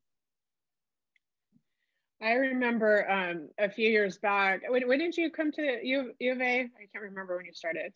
I 2.22 2.34
remember 2.34 3.10
um, 3.10 3.50
a 3.58 3.70
few 3.70 3.89
years 3.89 4.18
back. 4.18 4.62
When, 4.70 4.88
when 4.88 5.00
did 5.00 5.15
you 5.15 5.32
come 5.32 5.51
to 5.53 5.79
U, 5.82 6.12
U 6.20 6.32
of 6.34 6.41
A? 6.41 6.60
I 6.62 6.88
can't 6.91 7.03
remember 7.03 7.38
when 7.38 7.46
you 7.46 7.53
started. 7.53 7.94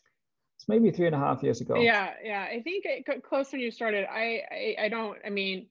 It's 0.57 0.69
maybe 0.69 0.91
three 0.91 1.07
and 1.07 1.15
a 1.15 1.19
half 1.19 1.43
years 1.43 1.59
ago. 1.59 1.75
Yeah, 1.75 2.11
yeah. 2.23 2.47
I 2.49 2.61
think 2.61 2.85
it 2.85 3.05
got 3.05 3.21
close 3.21 3.51
when 3.51 3.59
you 3.59 3.69
started. 3.69 4.05
I, 4.09 4.43
I, 4.49 4.75
I 4.83 4.89
don't. 4.89 5.17
I 5.25 5.29
mean, 5.29 5.67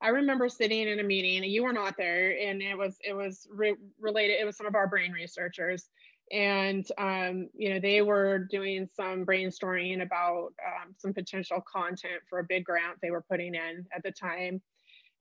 I 0.00 0.08
remember 0.08 0.48
sitting 0.48 0.86
in 0.86 1.00
a 1.00 1.02
meeting. 1.02 1.38
and 1.38 1.46
You 1.46 1.64
were 1.64 1.72
not 1.72 1.96
there, 1.96 2.38
and 2.38 2.62
it 2.62 2.78
was 2.78 2.96
it 3.04 3.12
was 3.12 3.48
re- 3.50 3.76
related. 4.00 4.40
It 4.40 4.44
was 4.44 4.56
some 4.56 4.66
of 4.66 4.76
our 4.76 4.86
brain 4.86 5.10
researchers, 5.10 5.88
and 6.32 6.86
um, 6.98 7.48
you 7.54 7.72
know 7.72 7.80
they 7.80 8.02
were 8.02 8.38
doing 8.38 8.88
some 8.94 9.24
brainstorming 9.24 10.02
about 10.02 10.52
um, 10.66 10.94
some 10.98 11.14
potential 11.14 11.62
content 11.72 12.22
for 12.28 12.40
a 12.40 12.44
big 12.44 12.64
grant 12.64 12.98
they 13.00 13.10
were 13.10 13.24
putting 13.30 13.54
in 13.54 13.86
at 13.94 14.02
the 14.02 14.10
time. 14.12 14.60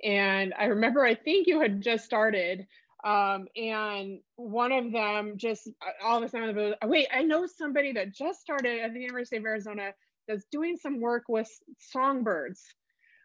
And 0.03 0.53
I 0.59 0.65
remember, 0.65 1.05
I 1.05 1.15
think 1.15 1.47
you 1.47 1.61
had 1.61 1.81
just 1.81 2.03
started, 2.03 2.67
um, 3.05 3.47
and 3.55 4.19
one 4.35 4.71
of 4.71 4.91
them 4.91 5.37
just 5.37 5.67
uh, 5.67 6.05
all 6.05 6.17
of 6.17 6.23
a 6.23 6.29
sudden, 6.29 6.55
was, 6.55 6.73
wait, 6.83 7.07
I 7.13 7.21
know 7.21 7.45
somebody 7.45 7.93
that 7.93 8.13
just 8.13 8.41
started 8.41 8.81
at 8.81 8.93
the 8.93 8.99
University 8.99 9.37
of 9.37 9.45
Arizona 9.45 9.93
that's 10.27 10.45
doing 10.51 10.75
some 10.75 10.99
work 10.99 11.23
with 11.29 11.49
songbirds 11.79 12.63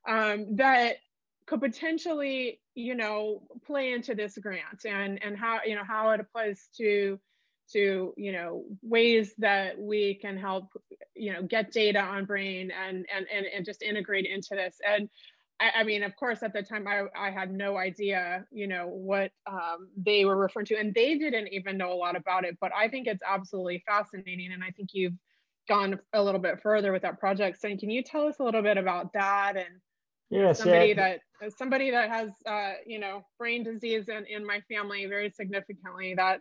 um, 0.09 0.57
that 0.57 0.97
could 1.47 1.61
potentially, 1.61 2.61
you 2.75 2.95
know, 2.95 3.43
play 3.67 3.93
into 3.93 4.15
this 4.15 4.39
grant 4.39 4.85
and 4.85 5.23
and 5.23 5.37
how 5.37 5.61
you 5.65 5.75
know 5.75 5.85
how 5.85 6.11
it 6.11 6.21
applies 6.21 6.69
to 6.77 7.19
to 7.73 8.13
you 8.17 8.33
know 8.33 8.65
ways 8.83 9.35
that 9.39 9.79
we 9.79 10.15
can 10.15 10.37
help 10.37 10.69
you 11.15 11.33
know 11.33 11.43
get 11.43 11.73
data 11.73 12.01
on 12.01 12.25
brain 12.25 12.71
and 12.71 13.07
and 13.15 13.27
and, 13.35 13.47
and 13.47 13.65
just 13.65 13.83
integrate 13.83 14.27
into 14.27 14.51
this 14.55 14.77
and 14.87 15.09
I, 15.61 15.81
I, 15.81 15.85
mean, 15.85 16.03
of 16.03 16.17
course, 16.17 16.43
at 16.43 16.53
the 16.53 16.63
time 16.63 16.87
I, 16.89 17.03
I 17.15 17.31
had 17.31 17.53
no 17.53 17.77
idea, 17.77 18.47
you 18.51 18.67
know, 18.67 18.87
what 18.87 19.31
um, 19.47 19.89
they 19.97 20.25
were 20.25 20.37
referring 20.37 20.67
to, 20.67 20.77
and 20.77 20.95
they 20.95 21.19
didn't 21.19 21.49
even 21.49 21.77
know 21.77 21.93
a 21.93 21.95
lot 21.95 22.17
about 22.17 22.45
it. 22.45 22.57
But 22.61 22.73
I 22.75 22.89
think 22.89 23.07
it's 23.07 23.23
absolutely 23.29 23.85
fascinating, 23.87 24.53
and 24.53 24.65
I 24.65 24.71
think 24.71 24.91
you've 24.93 25.15
gone 25.69 26.01
a 26.15 26.23
little 26.23 26.41
bit 26.41 26.61
further 26.63 26.93
with 26.93 27.03
that 27.03 27.21
project. 27.21 27.61
So, 27.61 27.77
can 27.77 27.91
you 27.91 28.03
tell 28.03 28.27
us 28.27 28.37
a 28.41 28.43
little 28.43 28.63
bit 28.63 28.79
about 28.79 29.13
that 29.13 29.57
and 29.57 29.81
yes, 30.31 30.59
somebody 30.59 30.89
yeah. 30.89 31.17
that 31.43 31.53
somebody 31.59 31.91
that 31.91 32.09
has, 32.09 32.31
uh, 32.47 32.73
you 32.87 32.99
know, 32.99 33.23
brain 33.39 33.63
disease 33.63 34.09
in, 34.09 34.25
in 34.27 34.47
my 34.47 34.61
family 34.63 35.07
very 35.07 35.31
significantly 35.31 36.15
that 36.17 36.41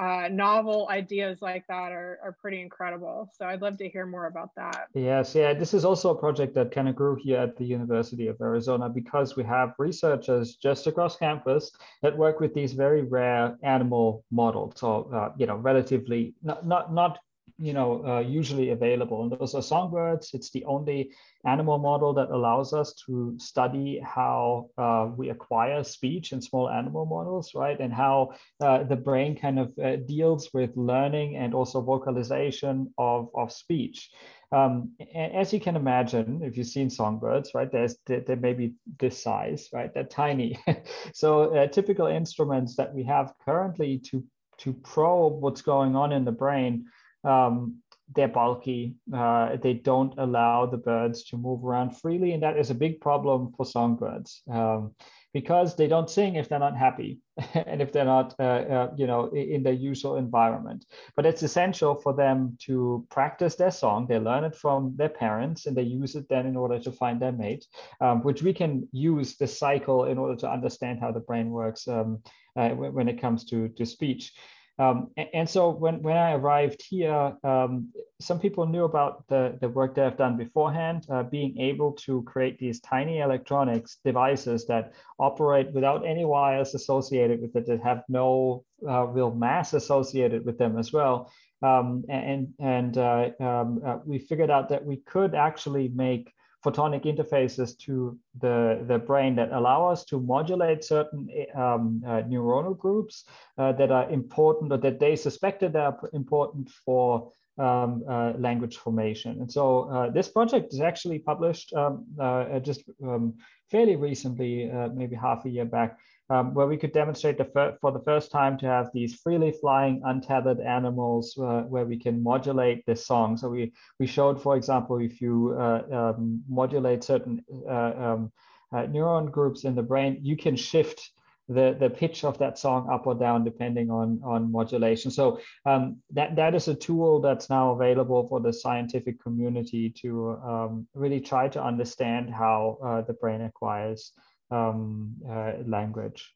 uh, 0.00 0.28
novel 0.30 0.88
ideas 0.90 1.42
like 1.42 1.66
that 1.68 1.92
are, 1.92 2.18
are 2.24 2.34
pretty 2.40 2.60
incredible. 2.62 3.30
So 3.36 3.44
I'd 3.44 3.60
love 3.60 3.76
to 3.78 3.88
hear 3.88 4.06
more 4.06 4.26
about 4.26 4.50
that. 4.56 4.86
Yes, 4.94 5.34
yeah, 5.34 5.52
this 5.52 5.74
is 5.74 5.84
also 5.84 6.10
a 6.10 6.18
project 6.18 6.54
that 6.54 6.70
kind 6.70 6.88
of 6.88 6.96
grew 6.96 7.16
here 7.16 7.38
at 7.38 7.56
the 7.58 7.64
University 7.64 8.26
of 8.28 8.40
Arizona 8.40 8.88
because 8.88 9.36
we 9.36 9.44
have 9.44 9.74
researchers 9.78 10.56
just 10.56 10.86
across 10.86 11.16
campus 11.16 11.70
that 12.02 12.16
work 12.16 12.40
with 12.40 12.54
these 12.54 12.72
very 12.72 13.02
rare 13.02 13.58
animal 13.62 14.24
models, 14.30 14.82
or 14.82 15.14
uh, 15.14 15.32
you 15.36 15.46
know, 15.46 15.56
relatively 15.56 16.34
not 16.42 16.66
not 16.66 16.94
not 16.94 17.18
you 17.60 17.74
know, 17.74 18.04
uh, 18.06 18.20
usually 18.20 18.70
available. 18.70 19.22
And 19.22 19.32
those 19.32 19.54
are 19.54 19.62
songbirds. 19.62 20.30
It's 20.32 20.50
the 20.50 20.64
only 20.64 21.10
animal 21.44 21.78
model 21.78 22.14
that 22.14 22.30
allows 22.30 22.72
us 22.72 22.94
to 23.06 23.34
study 23.38 24.00
how 24.02 24.70
uh, 24.78 25.10
we 25.14 25.28
acquire 25.28 25.84
speech 25.84 26.32
in 26.32 26.40
small 26.40 26.70
animal 26.70 27.04
models, 27.04 27.52
right? 27.54 27.78
And 27.78 27.92
how 27.92 28.30
uh, 28.60 28.84
the 28.84 28.96
brain 28.96 29.36
kind 29.36 29.58
of 29.58 29.78
uh, 29.78 29.96
deals 29.96 30.50
with 30.54 30.70
learning 30.74 31.36
and 31.36 31.54
also 31.54 31.82
vocalization 31.82 32.92
of, 32.96 33.28
of 33.34 33.52
speech. 33.52 34.10
Um, 34.52 34.92
as 35.14 35.52
you 35.52 35.60
can 35.60 35.76
imagine, 35.76 36.40
if 36.42 36.56
you've 36.56 36.66
seen 36.66 36.90
songbirds, 36.90 37.52
right, 37.54 37.70
there's 37.70 37.96
they, 38.06 38.34
may 38.34 38.52
be 38.52 38.74
this 38.98 39.22
size, 39.22 39.68
right? 39.72 39.92
They're 39.94 40.04
tiny. 40.04 40.58
so 41.14 41.54
uh, 41.54 41.66
typical 41.68 42.06
instruments 42.06 42.74
that 42.76 42.92
we 42.92 43.04
have 43.04 43.32
currently 43.44 43.98
to 44.10 44.24
to 44.58 44.74
probe 44.74 45.40
what's 45.40 45.62
going 45.62 45.96
on 45.96 46.12
in 46.12 46.24
the 46.24 46.32
brain 46.32 46.84
um, 47.24 47.82
they're 48.14 48.28
bulky. 48.28 48.94
Uh, 49.14 49.56
they 49.62 49.74
don't 49.74 50.14
allow 50.18 50.66
the 50.66 50.76
birds 50.76 51.24
to 51.24 51.36
move 51.36 51.64
around 51.64 51.96
freely, 51.96 52.32
and 52.32 52.42
that 52.42 52.58
is 52.58 52.70
a 52.70 52.74
big 52.74 53.00
problem 53.00 53.52
for 53.56 53.64
songbirds 53.64 54.42
um, 54.52 54.94
because 55.32 55.76
they 55.76 55.86
don't 55.86 56.10
sing 56.10 56.34
if 56.34 56.48
they're 56.48 56.58
not 56.58 56.76
happy 56.76 57.20
and 57.54 57.80
if 57.80 57.92
they're 57.92 58.04
not, 58.04 58.34
uh, 58.40 58.42
uh, 58.42 58.90
you 58.96 59.06
know, 59.06 59.28
in 59.28 59.62
their 59.62 59.72
usual 59.72 60.16
environment. 60.16 60.84
But 61.14 61.24
it's 61.24 61.44
essential 61.44 61.94
for 61.94 62.12
them 62.12 62.56
to 62.62 63.06
practice 63.10 63.54
their 63.54 63.70
song. 63.70 64.06
They 64.08 64.18
learn 64.18 64.42
it 64.42 64.56
from 64.56 64.94
their 64.96 65.08
parents, 65.08 65.66
and 65.66 65.76
they 65.76 65.82
use 65.82 66.16
it 66.16 66.28
then 66.28 66.46
in 66.46 66.56
order 66.56 66.80
to 66.80 66.90
find 66.90 67.20
their 67.20 67.32
mate, 67.32 67.64
um, 68.00 68.22
which 68.22 68.42
we 68.42 68.52
can 68.52 68.88
use 68.90 69.36
the 69.36 69.46
cycle 69.46 70.06
in 70.06 70.18
order 70.18 70.34
to 70.36 70.50
understand 70.50 70.98
how 70.98 71.12
the 71.12 71.20
brain 71.20 71.50
works 71.50 71.86
um, 71.86 72.22
uh, 72.56 72.70
when 72.70 73.08
it 73.08 73.20
comes 73.20 73.44
to 73.44 73.68
to 73.68 73.86
speech. 73.86 74.32
Um, 74.80 75.10
and, 75.18 75.28
and, 75.34 75.48
so 75.48 75.68
when, 75.68 76.00
when 76.00 76.16
I 76.16 76.32
arrived 76.32 76.82
here, 76.88 77.36
um, 77.44 77.92
some 78.18 78.40
people 78.40 78.66
knew 78.66 78.84
about 78.84 79.28
the, 79.28 79.58
the 79.60 79.68
work 79.68 79.94
that 79.96 80.06
I've 80.06 80.16
done 80.16 80.38
beforehand, 80.38 81.06
uh, 81.10 81.22
being 81.22 81.58
able 81.58 81.92
to 82.06 82.22
create 82.22 82.58
these 82.58 82.80
tiny 82.80 83.18
electronics 83.18 83.98
devices 84.06 84.66
that 84.68 84.94
operate 85.18 85.70
without 85.72 86.06
any 86.06 86.24
wires 86.24 86.74
associated 86.74 87.42
with 87.42 87.54
it, 87.56 87.66
that 87.66 87.82
have 87.82 88.04
no 88.08 88.64
uh, 88.88 89.04
real 89.04 89.34
mass 89.34 89.74
associated 89.74 90.46
with 90.46 90.56
them 90.56 90.78
as 90.78 90.94
well. 90.94 91.30
Um, 91.62 92.04
and 92.08 92.54
and 92.58 92.96
uh, 92.96 93.30
um, 93.38 93.82
uh, 93.84 93.98
we 94.06 94.18
figured 94.18 94.50
out 94.50 94.70
that 94.70 94.82
we 94.82 94.96
could 94.96 95.34
actually 95.34 95.88
make 95.88 96.32
photonic 96.64 97.04
interfaces 97.04 97.78
to 97.78 98.18
the, 98.38 98.84
the 98.86 98.98
brain 98.98 99.34
that 99.36 99.52
allow 99.52 99.88
us 99.88 100.04
to 100.04 100.20
modulate 100.20 100.84
certain 100.84 101.28
um, 101.54 102.02
uh, 102.06 102.22
neuronal 102.22 102.76
groups 102.76 103.24
uh, 103.58 103.72
that 103.72 103.90
are 103.90 104.10
important 104.10 104.72
or 104.72 104.78
that 104.78 105.00
they 105.00 105.16
suspected 105.16 105.74
are 105.76 105.98
important 106.12 106.68
for 106.84 107.32
um, 107.58 108.02
uh, 108.08 108.32
language 108.38 108.76
formation. 108.76 109.40
And 109.40 109.50
so 109.50 109.90
uh, 109.90 110.10
this 110.10 110.28
project 110.28 110.72
is 110.72 110.80
actually 110.80 111.18
published 111.18 111.72
um, 111.74 112.06
uh, 112.18 112.58
just 112.60 112.82
um, 113.02 113.34
fairly 113.70 113.96
recently, 113.96 114.70
uh, 114.70 114.88
maybe 114.94 115.14
half 115.16 115.44
a 115.44 115.50
year 115.50 115.66
back, 115.66 115.98
um, 116.30 116.54
where 116.54 116.66
we 116.66 116.76
could 116.76 116.92
demonstrate 116.92 117.36
the 117.36 117.76
for 117.80 117.90
the 117.90 118.04
first 118.04 118.30
time 118.30 118.56
to 118.58 118.66
have 118.66 118.88
these 118.94 119.16
freely 119.16 119.52
flying 119.52 120.00
untethered 120.04 120.60
animals 120.60 121.36
uh, 121.38 121.62
where 121.62 121.84
we 121.84 121.98
can 121.98 122.22
modulate 122.22 122.86
the 122.86 122.96
song. 122.96 123.36
So 123.36 123.48
we, 123.50 123.72
we 123.98 124.06
showed, 124.06 124.40
for 124.40 124.56
example, 124.56 124.98
if 124.98 125.20
you 125.20 125.56
uh, 125.58 125.82
um, 125.92 126.42
modulate 126.48 127.02
certain 127.02 127.44
uh, 127.68 127.92
um, 128.06 128.32
uh, 128.72 128.86
neuron 128.86 129.30
groups 129.30 129.64
in 129.64 129.74
the 129.74 129.82
brain, 129.82 130.18
you 130.22 130.36
can 130.36 130.54
shift 130.54 131.10
the, 131.48 131.76
the 131.80 131.90
pitch 131.90 132.22
of 132.22 132.38
that 132.38 132.56
song 132.58 132.88
up 132.92 133.08
or 133.08 133.14
down 133.16 133.42
depending 133.42 133.90
on, 133.90 134.20
on 134.24 134.52
modulation. 134.52 135.10
So 135.10 135.40
um, 135.66 135.96
that, 136.12 136.36
that 136.36 136.54
is 136.54 136.68
a 136.68 136.76
tool 136.76 137.20
that's 137.20 137.50
now 137.50 137.72
available 137.72 138.28
for 138.28 138.38
the 138.38 138.52
scientific 138.52 139.20
community 139.20 139.92
to 140.02 140.38
um, 140.46 140.86
really 140.94 141.20
try 141.20 141.48
to 141.48 141.60
understand 141.60 142.32
how 142.32 142.78
uh, 142.84 143.00
the 143.00 143.14
brain 143.14 143.40
acquires 143.40 144.12
um, 144.50 145.16
uh, 145.28 145.52
language. 145.66 146.32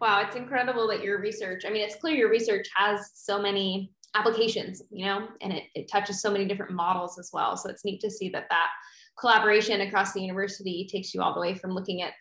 Wow, 0.00 0.22
it's 0.22 0.36
incredible 0.36 0.88
that 0.88 1.02
your 1.02 1.20
research, 1.20 1.64
I 1.66 1.70
mean, 1.70 1.82
it's 1.82 1.96
clear 1.96 2.14
your 2.14 2.30
research 2.30 2.66
has 2.74 3.10
so 3.14 3.40
many 3.40 3.92
applications, 4.14 4.82
you 4.90 5.04
know, 5.04 5.28
and 5.42 5.52
it, 5.52 5.64
it 5.74 5.90
touches 5.90 6.22
so 6.22 6.30
many 6.30 6.46
different 6.46 6.72
models 6.72 7.18
as 7.18 7.30
well. 7.32 7.56
So 7.56 7.68
it's 7.68 7.84
neat 7.84 8.00
to 8.00 8.10
see 8.10 8.30
that 8.30 8.46
that 8.48 8.68
collaboration 9.18 9.82
across 9.82 10.12
the 10.12 10.22
university 10.22 10.88
takes 10.90 11.14
you 11.14 11.20
all 11.22 11.34
the 11.34 11.40
way 11.40 11.54
from 11.54 11.72
looking 11.72 12.02
at 12.02 12.12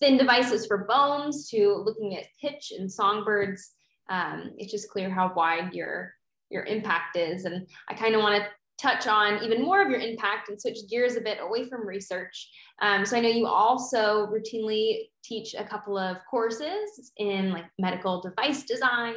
thin 0.00 0.16
devices 0.18 0.66
for 0.66 0.86
bones 0.88 1.48
to 1.50 1.82
looking 1.84 2.16
at 2.16 2.24
pitch 2.40 2.72
and 2.76 2.90
songbirds. 2.90 3.72
Um, 4.10 4.52
it's 4.58 4.72
just 4.72 4.90
clear 4.90 5.08
how 5.08 5.32
wide 5.34 5.72
your 5.72 6.12
your 6.50 6.64
impact 6.64 7.16
is. 7.16 7.46
And 7.46 7.66
I 7.88 7.94
kind 7.94 8.14
of 8.14 8.22
want 8.22 8.42
to 8.42 8.48
touch 8.80 9.06
on 9.06 9.42
even 9.42 9.62
more 9.62 9.80
of 9.80 9.88
your 9.88 10.00
impact 10.00 10.48
and 10.48 10.60
switch 10.60 10.78
gears 10.90 11.16
a 11.16 11.20
bit 11.20 11.38
away 11.40 11.68
from 11.68 11.86
research. 11.86 12.50
Um, 12.82 13.06
so 13.06 13.16
I 13.16 13.20
know 13.20 13.28
you 13.28 13.46
also 13.46 14.26
routinely 14.26 15.08
teach 15.22 15.54
a 15.54 15.64
couple 15.64 15.96
of 15.96 16.18
courses 16.30 17.12
in 17.16 17.52
like 17.52 17.64
medical 17.78 18.20
device 18.20 18.64
design 18.64 19.14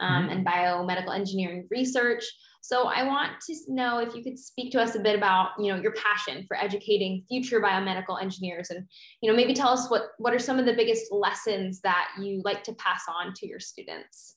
um, 0.00 0.24
mm-hmm. 0.24 0.32
and 0.32 0.46
biomedical 0.46 1.14
engineering 1.14 1.66
research. 1.70 2.24
So 2.62 2.88
I 2.88 3.04
want 3.04 3.30
to 3.46 3.54
know 3.68 3.98
if 3.98 4.12
you 4.14 4.24
could 4.24 4.38
speak 4.38 4.72
to 4.72 4.82
us 4.82 4.96
a 4.96 5.00
bit 5.00 5.14
about, 5.14 5.50
you 5.56 5.72
know, 5.72 5.80
your 5.80 5.92
passion 5.92 6.44
for 6.48 6.56
educating 6.56 7.22
future 7.28 7.60
biomedical 7.60 8.20
engineers 8.20 8.70
and, 8.70 8.84
you 9.20 9.30
know, 9.30 9.36
maybe 9.36 9.54
tell 9.54 9.68
us 9.68 9.88
what, 9.88 10.08
what 10.18 10.34
are 10.34 10.38
some 10.40 10.58
of 10.58 10.66
the 10.66 10.72
biggest 10.72 11.12
lessons 11.12 11.80
that 11.82 12.08
you 12.20 12.42
like 12.44 12.64
to 12.64 12.74
pass 12.74 13.02
on 13.08 13.32
to 13.34 13.46
your 13.46 13.60
students? 13.60 14.35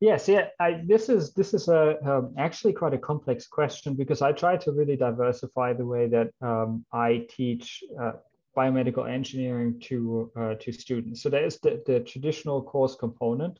Yes, 0.00 0.28
yeah. 0.28 0.48
I, 0.60 0.82
this 0.84 1.08
is 1.08 1.32
this 1.32 1.54
is 1.54 1.68
a 1.68 1.96
um, 2.06 2.34
actually 2.36 2.74
quite 2.74 2.92
a 2.92 2.98
complex 2.98 3.46
question 3.46 3.94
because 3.94 4.20
I 4.20 4.32
try 4.32 4.58
to 4.58 4.72
really 4.72 4.96
diversify 4.96 5.72
the 5.72 5.86
way 5.86 6.06
that 6.08 6.30
um, 6.42 6.84
I 6.92 7.26
teach 7.30 7.82
uh, 7.98 8.12
biomedical 8.54 9.10
engineering 9.10 9.80
to 9.84 10.30
uh, 10.36 10.54
to 10.56 10.72
students. 10.72 11.22
So 11.22 11.30
there 11.30 11.46
is 11.46 11.58
the, 11.60 11.82
the 11.86 12.00
traditional 12.00 12.62
course 12.62 12.94
component, 12.94 13.58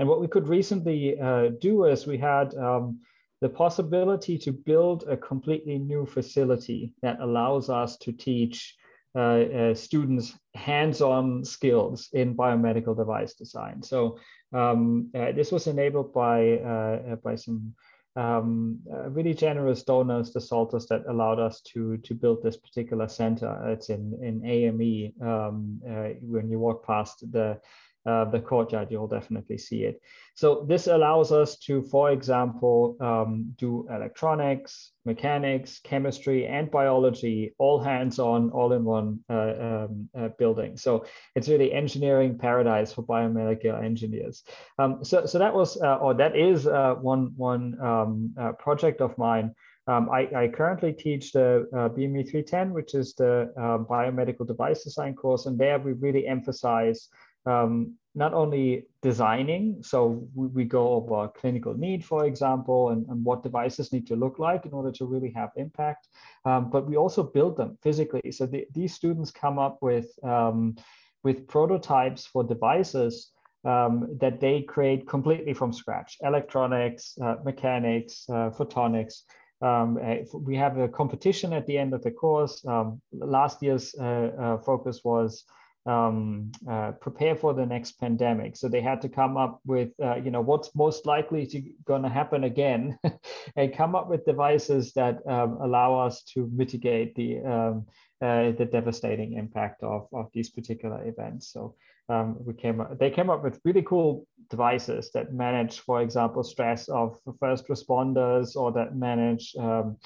and 0.00 0.08
what 0.08 0.20
we 0.20 0.26
could 0.26 0.48
recently 0.48 1.20
uh, 1.20 1.50
do 1.60 1.84
is 1.84 2.04
we 2.04 2.18
had 2.18 2.52
um, 2.56 2.98
the 3.40 3.48
possibility 3.48 4.38
to 4.38 4.50
build 4.52 5.04
a 5.08 5.16
completely 5.16 5.78
new 5.78 6.04
facility 6.04 6.94
that 7.02 7.20
allows 7.20 7.70
us 7.70 7.96
to 7.98 8.12
teach 8.12 8.74
uh, 9.16 9.20
uh, 9.20 9.74
students 9.74 10.38
hands-on 10.54 11.44
skills 11.44 12.08
in 12.12 12.36
biomedical 12.36 12.96
device 12.96 13.34
design. 13.34 13.82
So 13.82 14.18
um, 14.52 15.10
uh, 15.14 15.32
this 15.32 15.50
was 15.50 15.66
enabled 15.66 16.12
by 16.12 16.58
uh, 16.58 17.12
uh, 17.12 17.16
by 17.16 17.34
some 17.34 17.74
um, 18.14 18.78
uh, 18.90 19.10
really 19.10 19.34
generous 19.34 19.82
donors, 19.82 20.32
the 20.32 20.40
Salters, 20.40 20.86
that 20.86 21.04
allowed 21.08 21.38
us 21.38 21.60
to 21.72 21.96
to 21.98 22.14
build 22.14 22.42
this 22.42 22.56
particular 22.56 23.08
center. 23.08 23.70
It's 23.70 23.88
in 23.90 24.18
in 24.22 24.44
AME. 24.44 25.12
Um, 25.26 25.80
when 26.20 26.50
you 26.50 26.58
walk 26.58 26.86
past 26.86 27.30
the 27.32 27.58
uh, 28.06 28.24
the 28.26 28.66
judge, 28.70 28.88
you'll 28.90 29.08
definitely 29.08 29.58
see 29.58 29.84
it. 29.84 30.00
So 30.36 30.66
this 30.68 30.86
allows 30.86 31.32
us 31.32 31.56
to, 31.60 31.82
for 31.82 32.10
example, 32.10 32.96
um, 33.00 33.54
do 33.56 33.88
electronics, 33.90 34.92
mechanics, 35.06 35.80
chemistry, 35.82 36.46
and 36.46 36.70
biology, 36.70 37.54
all 37.58 37.80
hands-on, 37.80 38.50
all 38.50 38.72
in 38.74 38.84
one 38.84 39.20
uh, 39.30 39.54
um, 39.58 40.08
uh, 40.16 40.28
building. 40.38 40.76
So 40.76 41.06
it's 41.34 41.48
really 41.48 41.72
engineering 41.72 42.36
paradise 42.36 42.92
for 42.92 43.02
biomedical 43.02 43.82
engineers. 43.82 44.44
Um, 44.78 45.02
so, 45.02 45.24
so 45.24 45.38
that 45.38 45.54
was, 45.54 45.80
uh, 45.80 45.96
or 45.96 46.12
that 46.14 46.36
is 46.36 46.66
uh, 46.66 46.96
one, 47.00 47.32
one 47.36 47.80
um, 47.80 48.34
uh, 48.38 48.52
project 48.52 49.00
of 49.00 49.16
mine. 49.16 49.54
Um, 49.88 50.10
I, 50.10 50.28
I, 50.36 50.48
currently 50.48 50.92
teach 50.92 51.30
the 51.30 51.68
BME 51.72 52.28
310, 52.28 52.72
which 52.72 52.96
is 52.96 53.14
the 53.14 53.52
biomedical 53.88 54.44
device 54.44 54.82
design 54.82 55.14
course, 55.14 55.46
and 55.46 55.56
there 55.56 55.78
we 55.78 55.92
really 55.92 56.26
emphasize 56.26 57.08
um, 57.46 57.94
not 58.14 58.32
only 58.32 58.86
designing, 59.02 59.82
so 59.82 60.26
we, 60.34 60.46
we, 60.48 60.64
go 60.64 60.88
over 60.94 61.28
clinical 61.28 61.74
need, 61.74 62.04
for 62.04 62.24
example, 62.24 62.90
and, 62.90 63.06
and, 63.08 63.24
what 63.24 63.42
devices 63.42 63.92
need 63.92 64.06
to 64.06 64.16
look 64.16 64.38
like 64.38 64.64
in 64.64 64.72
order 64.72 64.90
to 64.90 65.04
really 65.04 65.30
have 65.30 65.50
impact, 65.56 66.08
um, 66.46 66.70
but 66.70 66.86
we 66.86 66.96
also 66.96 67.22
build 67.22 67.56
them 67.56 67.76
physically. 67.82 68.32
So 68.32 68.46
the, 68.46 68.66
these 68.72 68.94
students 68.94 69.30
come 69.30 69.58
up 69.58 69.78
with, 69.82 70.08
um, 70.24 70.76
with 71.22 71.46
prototypes 71.46 72.26
for 72.26 72.42
devices 72.42 73.32
um, 73.64 74.16
that 74.20 74.40
they 74.40 74.62
create 74.62 75.06
completely 75.06 75.52
from 75.52 75.72
scratch, 75.72 76.16
electronics, 76.22 77.18
uh, 77.22 77.36
mechanics, 77.44 78.24
uh, 78.30 78.50
photonics, 78.50 79.22
um, 79.62 79.98
we 80.34 80.54
have 80.56 80.78
a 80.78 80.88
competition 80.88 81.52
at 81.52 81.66
the 81.66 81.78
end 81.78 81.94
of 81.94 82.02
the 82.02 82.10
course. 82.10 82.64
Um, 82.66 83.00
last 83.12 83.62
year's 83.62 83.94
uh, 83.98 84.04
uh, 84.38 84.58
focus 84.58 85.00
was 85.02 85.44
um, 85.86 86.50
uh, 86.68 86.92
prepare 86.92 87.36
for 87.36 87.54
the 87.54 87.64
next 87.64 87.92
pandemic. 87.92 88.56
So 88.56 88.68
they 88.68 88.80
had 88.80 89.00
to 89.02 89.08
come 89.08 89.36
up 89.36 89.60
with, 89.64 89.90
uh, 90.02 90.16
you 90.16 90.30
know, 90.30 90.40
what's 90.40 90.74
most 90.74 91.06
likely 91.06 91.46
to 91.46 91.62
going 91.84 92.02
to 92.02 92.08
happen 92.08 92.44
again, 92.44 92.98
and 93.56 93.74
come 93.74 93.94
up 93.94 94.08
with 94.08 94.26
devices 94.26 94.92
that 94.94 95.18
um, 95.26 95.58
allow 95.60 95.98
us 95.98 96.22
to 96.34 96.50
mitigate 96.52 97.14
the 97.14 97.40
um, 97.40 97.86
uh, 98.20 98.52
the 98.52 98.68
devastating 98.70 99.34
impact 99.34 99.82
of 99.82 100.08
of 100.12 100.30
these 100.32 100.50
particular 100.50 101.06
events. 101.06 101.52
So 101.52 101.74
um, 102.08 102.36
we 102.44 102.54
came 102.54 102.84
they 102.98 103.10
came 103.10 103.30
up 103.30 103.42
with 103.42 103.60
really 103.64 103.82
cool 103.82 104.26
devices 104.50 105.10
that 105.12 105.32
manage, 105.32 105.80
for 105.80 106.02
example, 106.02 106.42
stress 106.42 106.88
of 106.88 107.18
first 107.38 107.68
responders 107.68 108.56
or 108.56 108.72
that 108.72 108.96
manage 108.96 109.54
um, 109.56 109.96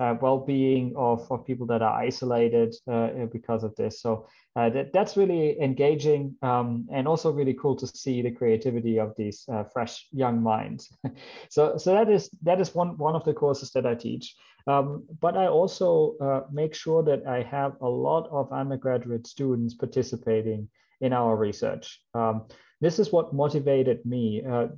uh, 0.00 0.14
well-being 0.20 0.94
of, 0.96 1.30
of 1.30 1.46
people 1.46 1.66
that 1.66 1.82
are 1.82 2.00
isolated 2.00 2.74
uh, 2.90 3.08
because 3.30 3.62
of 3.62 3.76
this. 3.76 4.00
So 4.00 4.26
uh, 4.56 4.70
that, 4.70 4.92
that's 4.94 5.16
really 5.16 5.60
engaging 5.60 6.34
um, 6.42 6.88
and 6.90 7.06
also 7.06 7.30
really 7.30 7.54
cool 7.54 7.76
to 7.76 7.86
see 7.86 8.22
the 8.22 8.30
creativity 8.30 8.98
of 8.98 9.14
these 9.16 9.44
uh, 9.52 9.64
fresh 9.64 10.06
young 10.10 10.42
minds. 10.42 10.88
so 11.50 11.76
so 11.76 11.92
that 11.92 12.08
is 12.08 12.30
that 12.42 12.60
is 12.60 12.74
one 12.74 12.96
one 12.96 13.14
of 13.14 13.24
the 13.24 13.34
courses 13.34 13.70
that 13.72 13.86
I 13.86 13.94
teach. 13.94 14.34
Um, 14.66 15.04
but 15.20 15.36
I 15.36 15.46
also 15.46 16.16
uh, 16.20 16.40
make 16.50 16.74
sure 16.74 17.02
that 17.02 17.26
I 17.26 17.42
have 17.42 17.76
a 17.80 17.88
lot 17.88 18.28
of 18.30 18.52
undergraduate 18.52 19.26
students 19.26 19.74
participating 19.74 20.68
in 21.00 21.12
our 21.12 21.36
research. 21.36 22.00
Um, 22.14 22.46
this 22.80 22.98
is 22.98 23.12
what 23.12 23.34
motivated 23.34 24.04
me. 24.04 24.42
Uh, 24.44 24.68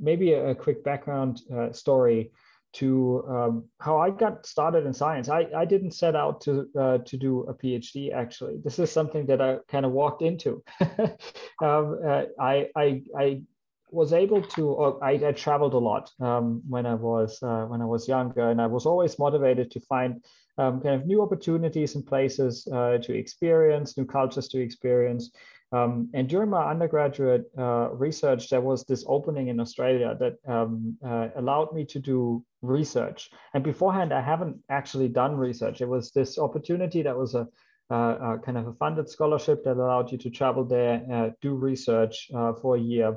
maybe 0.00 0.32
a, 0.32 0.50
a, 0.50 0.54
quick 0.54 0.84
background 0.84 1.40
story 1.72 2.30
to 2.74 3.24
um, 3.28 3.64
how 3.80 3.98
I 3.98 4.10
got 4.10 4.46
started 4.46 4.86
in 4.86 4.92
science. 4.92 5.28
I, 5.28 5.46
I 5.56 5.64
didn't 5.64 5.92
set 5.92 6.14
out 6.14 6.40
to 6.42 6.68
uh, 6.78 6.98
to 6.98 7.16
do 7.16 7.40
a 7.42 7.54
PhD. 7.54 8.12
Actually, 8.12 8.58
this 8.62 8.78
is 8.78 8.92
something 8.92 9.26
that 9.26 9.40
I 9.40 9.58
kind 9.68 9.86
of 9.86 9.92
walked 9.92 10.22
into. 10.22 10.62
um, 11.62 11.98
uh, 12.06 12.24
I, 12.40 12.68
I 12.76 13.02
I 13.18 13.42
was 13.90 14.12
able 14.12 14.42
to. 14.42 14.98
I, 15.02 15.12
I 15.12 15.32
traveled 15.32 15.74
a 15.74 15.78
lot 15.78 16.10
um, 16.20 16.62
when 16.68 16.86
I 16.86 16.94
was 16.94 17.42
uh, 17.42 17.64
when 17.64 17.80
I 17.80 17.86
was 17.86 18.06
younger, 18.06 18.50
and 18.50 18.60
I 18.60 18.66
was 18.66 18.86
always 18.86 19.18
motivated 19.18 19.70
to 19.72 19.80
find 19.80 20.22
um, 20.58 20.80
kind 20.80 20.94
of 20.94 21.06
new 21.06 21.22
opportunities 21.22 21.94
and 21.94 22.06
places 22.06 22.68
uh, 22.72 22.98
to 22.98 23.14
experience, 23.14 23.96
new 23.96 24.04
cultures 24.04 24.48
to 24.48 24.60
experience. 24.60 25.30
Um, 25.70 26.08
and 26.14 26.28
during 26.28 26.50
my 26.50 26.70
undergraduate 26.70 27.44
uh, 27.58 27.90
research, 27.92 28.48
there 28.48 28.60
was 28.60 28.84
this 28.84 29.04
opening 29.06 29.48
in 29.48 29.60
Australia 29.60 30.16
that 30.18 30.36
um, 30.52 30.96
uh, 31.04 31.28
allowed 31.36 31.72
me 31.72 31.84
to 31.86 31.98
do 31.98 32.44
research. 32.62 33.30
And 33.54 33.62
beforehand, 33.62 34.12
I 34.12 34.22
haven't 34.22 34.56
actually 34.70 35.08
done 35.08 35.36
research. 35.36 35.80
It 35.80 35.88
was 35.88 36.10
this 36.10 36.38
opportunity 36.38 37.02
that 37.02 37.16
was 37.16 37.34
a, 37.34 37.46
a 37.90 38.38
kind 38.44 38.56
of 38.56 38.66
a 38.66 38.72
funded 38.74 39.10
scholarship 39.10 39.62
that 39.64 39.76
allowed 39.76 40.10
you 40.10 40.18
to 40.18 40.30
travel 40.30 40.64
there, 40.64 41.02
uh, 41.12 41.30
do 41.42 41.54
research 41.54 42.30
uh, 42.34 42.54
for 42.54 42.76
a 42.76 42.80
year. 42.80 43.16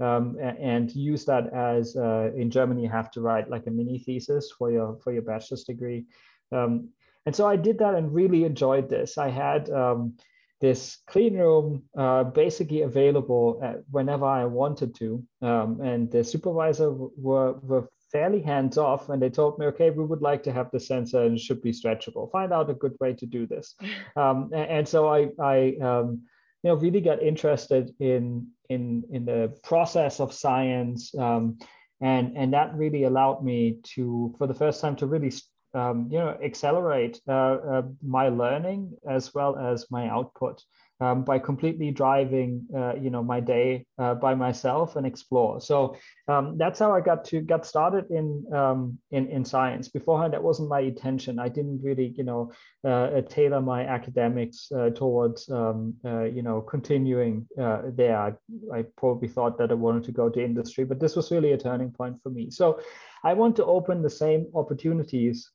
Um, 0.00 0.36
and 0.40 0.94
use 0.94 1.24
that 1.24 1.52
as 1.52 1.96
uh, 1.96 2.30
in 2.36 2.50
Germany 2.52 2.82
you 2.84 2.88
have 2.88 3.10
to 3.10 3.20
write 3.20 3.50
like 3.50 3.66
a 3.66 3.70
mini 3.72 3.98
thesis 3.98 4.52
for 4.56 4.70
your 4.70 4.96
for 5.02 5.12
your 5.12 5.22
bachelor's 5.22 5.64
degree, 5.64 6.06
um, 6.52 6.88
and 7.26 7.36
so 7.36 7.46
I 7.46 7.56
did 7.56 7.78
that 7.80 7.94
and 7.94 8.14
really 8.14 8.44
enjoyed 8.44 8.88
this. 8.88 9.18
I 9.18 9.28
had 9.28 9.68
um, 9.70 10.14
this 10.60 10.98
clean 11.06 11.36
room 11.36 11.84
uh, 11.96 12.24
basically 12.24 12.82
available 12.82 13.60
whenever 13.90 14.24
I 14.24 14.44
wanted 14.46 14.94
to. 14.96 15.24
Um, 15.42 15.80
and 15.80 16.10
the 16.10 16.24
supervisor 16.24 16.90
were, 16.90 17.52
were 17.60 17.88
fairly 18.10 18.40
hands 18.40 18.78
off 18.78 19.08
and 19.08 19.20
they 19.20 19.30
told 19.30 19.58
me, 19.58 19.66
okay, 19.66 19.90
we 19.90 20.04
would 20.04 20.22
like 20.22 20.42
to 20.44 20.52
have 20.52 20.70
the 20.70 20.80
sensor 20.80 21.22
and 21.22 21.36
it 21.36 21.40
should 21.40 21.62
be 21.62 21.72
stretchable. 21.72 22.30
Find 22.32 22.52
out 22.52 22.70
a 22.70 22.74
good 22.74 22.96
way 23.00 23.12
to 23.14 23.26
do 23.26 23.46
this. 23.46 23.74
Um, 24.16 24.50
and, 24.52 24.70
and, 24.70 24.88
so 24.88 25.06
I, 25.06 25.28
I 25.40 25.76
um, 25.80 26.22
you 26.62 26.70
know, 26.70 26.74
really 26.74 27.00
got 27.00 27.22
interested 27.22 27.94
in, 28.00 28.48
in, 28.68 29.04
in 29.12 29.24
the 29.24 29.56
process 29.62 30.18
of 30.18 30.32
science. 30.32 31.14
Um, 31.14 31.58
and, 32.00 32.36
and 32.36 32.52
that 32.52 32.74
really 32.74 33.04
allowed 33.04 33.44
me 33.44 33.78
to, 33.94 34.34
for 34.38 34.48
the 34.48 34.54
first 34.54 34.80
time, 34.80 34.96
to 34.96 35.06
really 35.06 35.30
um, 35.74 36.08
you 36.10 36.18
know 36.18 36.36
accelerate 36.42 37.20
uh, 37.28 37.32
uh, 37.72 37.82
my 38.02 38.28
learning 38.28 38.92
as 39.08 39.34
well 39.34 39.56
as 39.58 39.86
my 39.90 40.08
output 40.08 40.62
um, 41.00 41.22
by 41.22 41.38
completely 41.38 41.90
driving 41.90 42.66
uh, 42.76 42.94
you 42.94 43.10
know 43.10 43.22
my 43.22 43.40
day 43.40 43.86
uh, 43.98 44.14
by 44.14 44.34
myself 44.34 44.96
and 44.96 45.06
explore. 45.06 45.60
So 45.60 45.96
um, 46.26 46.58
that's 46.58 46.78
how 46.78 46.92
i 46.92 47.00
got 47.00 47.24
to 47.26 47.40
got 47.40 47.64
started 47.64 48.10
in 48.10 48.44
um, 48.52 48.98
in 49.12 49.28
in 49.28 49.44
science. 49.44 49.88
Beforehand 49.88 50.32
that 50.32 50.42
wasn't 50.42 50.68
my 50.68 50.80
intention. 50.80 51.38
I 51.38 51.48
didn't 51.48 51.80
really 51.82 52.14
you 52.16 52.24
know 52.24 52.52
uh, 52.84 53.20
tailor 53.28 53.60
my 53.60 53.84
academics 53.84 54.72
uh, 54.72 54.90
towards 54.90 55.48
um, 55.50 55.94
you 56.04 56.42
know 56.42 56.60
continuing 56.60 57.46
there. 57.56 58.36
I 58.72 58.82
probably 58.96 59.28
thought 59.28 59.58
that 59.58 59.70
i 59.70 59.74
wanted 59.74 60.04
to 60.04 60.12
go 60.12 60.28
to 60.28 60.44
industry 60.44 60.84
but 60.84 61.00
this 61.00 61.16
was 61.16 61.30
really 61.30 61.52
a 61.52 61.58
turning 61.58 61.90
point 61.90 62.16
for 62.22 62.30
me. 62.30 62.50
So 62.50 62.80
I 63.24 63.34
want 63.34 63.56
to 63.56 63.64
open 63.64 64.02
the 64.02 64.10
same 64.10 64.46
opportunities 64.54 65.50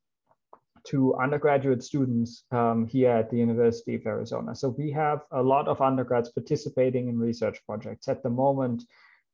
to 0.85 1.15
undergraduate 1.15 1.83
students 1.83 2.43
um, 2.51 2.85
here 2.85 3.11
at 3.11 3.29
the 3.29 3.37
University 3.37 3.95
of 3.95 4.05
Arizona. 4.05 4.55
So 4.55 4.69
we 4.69 4.91
have 4.91 5.21
a 5.31 5.41
lot 5.41 5.67
of 5.67 5.81
undergrads 5.81 6.31
participating 6.31 7.07
in 7.07 7.17
research 7.17 7.59
projects. 7.65 8.07
At 8.07 8.23
the 8.23 8.29
moment, 8.29 8.83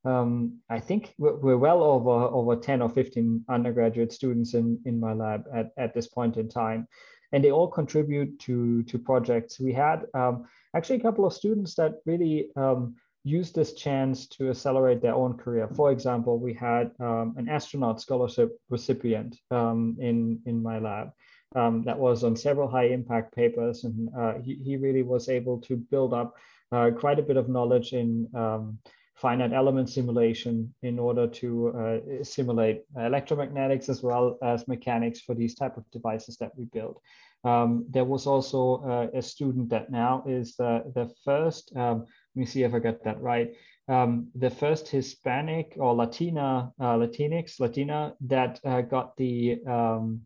um, 0.05 0.59
I 0.69 0.79
think 0.79 1.13
we're, 1.17 1.57
well 1.57 1.83
over, 1.83 2.09
over 2.09 2.55
10 2.55 2.81
or 2.81 2.89
15 2.89 3.45
undergraduate 3.49 4.13
students 4.13 4.53
in, 4.53 4.79
in 4.85 4.99
my 4.99 5.13
lab 5.13 5.45
at, 5.53 5.71
at 5.77 5.93
this 5.93 6.07
point 6.07 6.37
in 6.37 6.47
time. 6.47 6.87
And 7.31 7.43
they 7.43 7.51
all 7.51 7.67
contribute 7.67 8.39
to, 8.41 8.83
to 8.83 8.97
projects. 8.97 9.59
We 9.59 9.73
had 9.73 10.05
um, 10.13 10.45
actually 10.75 10.97
a 10.97 11.03
couple 11.03 11.25
of 11.25 11.33
students 11.33 11.75
that 11.75 11.95
really 12.05 12.49
um, 12.55 12.95
use 13.23 13.51
this 13.51 13.73
chance 13.73 14.27
to 14.27 14.49
accelerate 14.49 15.01
their 15.01 15.13
own 15.13 15.37
career. 15.37 15.67
For 15.67 15.91
example, 15.91 16.39
we 16.39 16.53
had 16.53 16.91
um, 16.99 17.35
an 17.37 17.49
astronaut 17.49 18.01
scholarship 18.01 18.57
recipient 18.69 19.37
um, 19.51 19.97
in, 19.99 20.39
in 20.45 20.63
my 20.63 20.79
lab 20.79 21.11
um, 21.55 21.83
that 21.83 21.97
was 21.97 22.23
on 22.23 22.35
several 22.35 22.67
high 22.67 22.87
impact 22.87 23.35
papers. 23.35 23.83
And 23.83 24.09
uh, 24.17 24.33
he, 24.43 24.55
he 24.55 24.77
really 24.77 25.03
was 25.03 25.29
able 25.29 25.59
to 25.61 25.75
build 25.75 26.13
up 26.13 26.35
uh, 26.71 26.91
quite 26.91 27.19
a 27.19 27.23
bit 27.23 27.37
of 27.37 27.49
knowledge 27.49 27.93
in 27.93 28.27
um, 28.35 28.77
finite 29.15 29.51
element 29.51 29.89
simulation 29.89 30.73
in 30.83 30.97
order 30.97 31.27
to 31.27 31.69
uh, 31.69 32.23
simulate 32.23 32.83
electromagnetics 32.97 33.89
as 33.89 34.01
well 34.01 34.37
as 34.41 34.67
mechanics 34.67 35.19
for 35.19 35.35
these 35.35 35.55
type 35.55 35.75
of 35.75 35.89
devices 35.91 36.37
that 36.37 36.51
we 36.55 36.65
build. 36.65 36.97
Um, 37.43 37.85
there 37.89 38.05
was 38.05 38.27
also 38.27 38.83
uh, 38.83 39.17
a 39.17 39.21
student 39.21 39.69
that 39.69 39.91
now 39.91 40.23
is 40.27 40.55
the, 40.55 41.11
first, 41.23 41.75
um, 41.75 41.99
let 41.99 42.07
me 42.35 42.45
see 42.45 42.63
if 42.63 42.73
I 42.73 42.79
got 42.79 43.03
that 43.03 43.21
right, 43.21 43.51
um, 43.87 44.27
the 44.35 44.49
first 44.49 44.87
Hispanic 44.87 45.73
or 45.77 45.95
Latina, 45.95 46.71
uh, 46.79 46.95
Latinx, 46.95 47.59
Latina 47.59 48.13
that 48.21 48.59
uh, 48.63 48.81
got 48.81 49.17
the 49.17 49.59
um, 49.65 50.21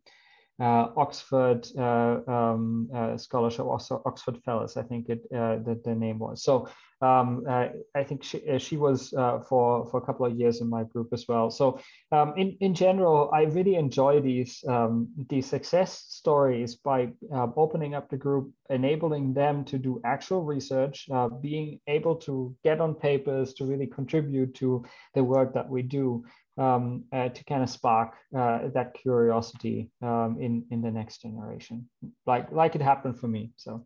Oxford 0.95 1.67
uh, 1.77 2.19
um, 2.27 2.89
uh, 2.95 3.17
scholarship, 3.17 3.65
also 3.65 4.01
Oxford 4.05 4.41
Fellows, 4.43 4.77
I 4.77 4.83
think 4.83 5.09
it 5.09 5.29
the, 5.31 5.79
the 5.83 5.95
name 5.95 6.19
was. 6.19 6.43
So 6.43 6.67
um, 7.01 7.43
I 7.47 8.03
think 8.05 8.23
she, 8.23 8.41
she 8.59 8.77
was 8.77 9.09
for 9.09 9.85
for 9.89 9.97
a 9.97 10.01
couple 10.01 10.25
of 10.25 10.37
years 10.37 10.61
in 10.61 10.69
my 10.69 10.83
group 10.83 11.09
as 11.11 11.25
well. 11.27 11.49
So 11.49 11.79
um, 12.11 12.33
in 12.37 12.55
in 12.61 12.73
general, 12.73 13.29
I 13.33 13.43
really 13.43 13.75
enjoy 13.75 14.21
these 14.21 14.63
um, 14.67 15.09
these 15.29 15.47
success 15.47 16.05
stories 16.07 16.75
by 16.75 17.09
opening 17.57 17.93
up 17.93 18.09
the 18.09 18.17
group, 18.17 18.51
enabling 18.69 19.33
them 19.33 19.65
to 19.65 19.77
do 19.77 20.01
actual 20.05 20.43
research, 20.43 21.09
being 21.41 21.79
able 21.87 22.15
to 22.27 22.55
get 22.63 22.79
on 22.79 22.95
papers 22.95 23.53
to 23.55 23.65
really 23.65 23.87
contribute 23.87 24.55
to 24.55 24.85
the 25.13 25.23
work 25.23 25.53
that 25.53 25.69
we 25.69 25.81
do 25.81 26.23
um, 26.57 27.05
uh, 27.11 27.29
to 27.29 27.43
kind 27.45 27.63
of 27.63 27.69
spark 27.69 28.13
uh, 28.37 28.69
that 28.73 28.93
curiosity 28.93 29.89
um, 30.01 30.37
in 30.39 30.65
in 30.69 30.81
the 30.81 30.91
next 30.91 31.21
generation, 31.21 31.89
like 32.25 32.51
like 32.51 32.75
it 32.75 32.81
happened 32.81 33.19
for 33.19 33.27
me. 33.27 33.51
So 33.57 33.85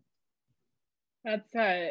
that's 1.24 1.54
uh, 1.54 1.86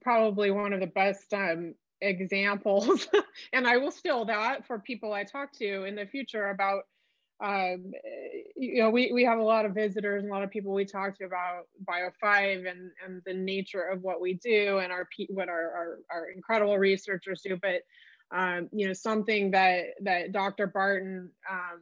probably 0.00 0.50
one 0.50 0.72
of 0.72 0.80
the 0.80 0.86
best 0.86 1.32
um, 1.34 1.74
examples, 2.00 3.08
and 3.52 3.66
I 3.66 3.76
will 3.76 3.90
steal 3.90 4.24
that 4.26 4.66
for 4.66 4.78
people 4.78 5.12
I 5.12 5.24
talk 5.24 5.52
to 5.58 5.84
in 5.84 5.96
the 5.96 6.06
future 6.06 6.48
about. 6.48 6.84
Um, 7.42 7.92
you 8.54 8.82
know, 8.82 8.90
we, 8.90 9.10
we 9.14 9.24
have 9.24 9.38
a 9.38 9.42
lot 9.42 9.64
of 9.64 9.72
visitors 9.72 10.22
and 10.22 10.30
a 10.30 10.34
lot 10.34 10.42
of 10.42 10.50
people 10.50 10.74
we 10.74 10.84
talk 10.84 11.16
to 11.16 11.24
about 11.24 11.62
Bio 11.86 12.10
5 12.20 12.66
and, 12.66 12.90
and 13.02 13.22
the 13.24 13.32
nature 13.32 13.80
of 13.80 14.02
what 14.02 14.20
we 14.20 14.34
do 14.34 14.76
and 14.76 14.92
our 14.92 15.08
what 15.30 15.48
our, 15.48 15.56
our, 15.56 15.98
our 16.10 16.28
incredible 16.28 16.76
researchers 16.76 17.40
do. 17.40 17.56
But 17.56 17.80
um, 18.32 18.68
you 18.72 18.86
know, 18.86 18.92
something 18.92 19.50
that 19.50 19.86
that 20.02 20.32
Dr. 20.32 20.66
Barton, 20.68 21.30
um, 21.50 21.80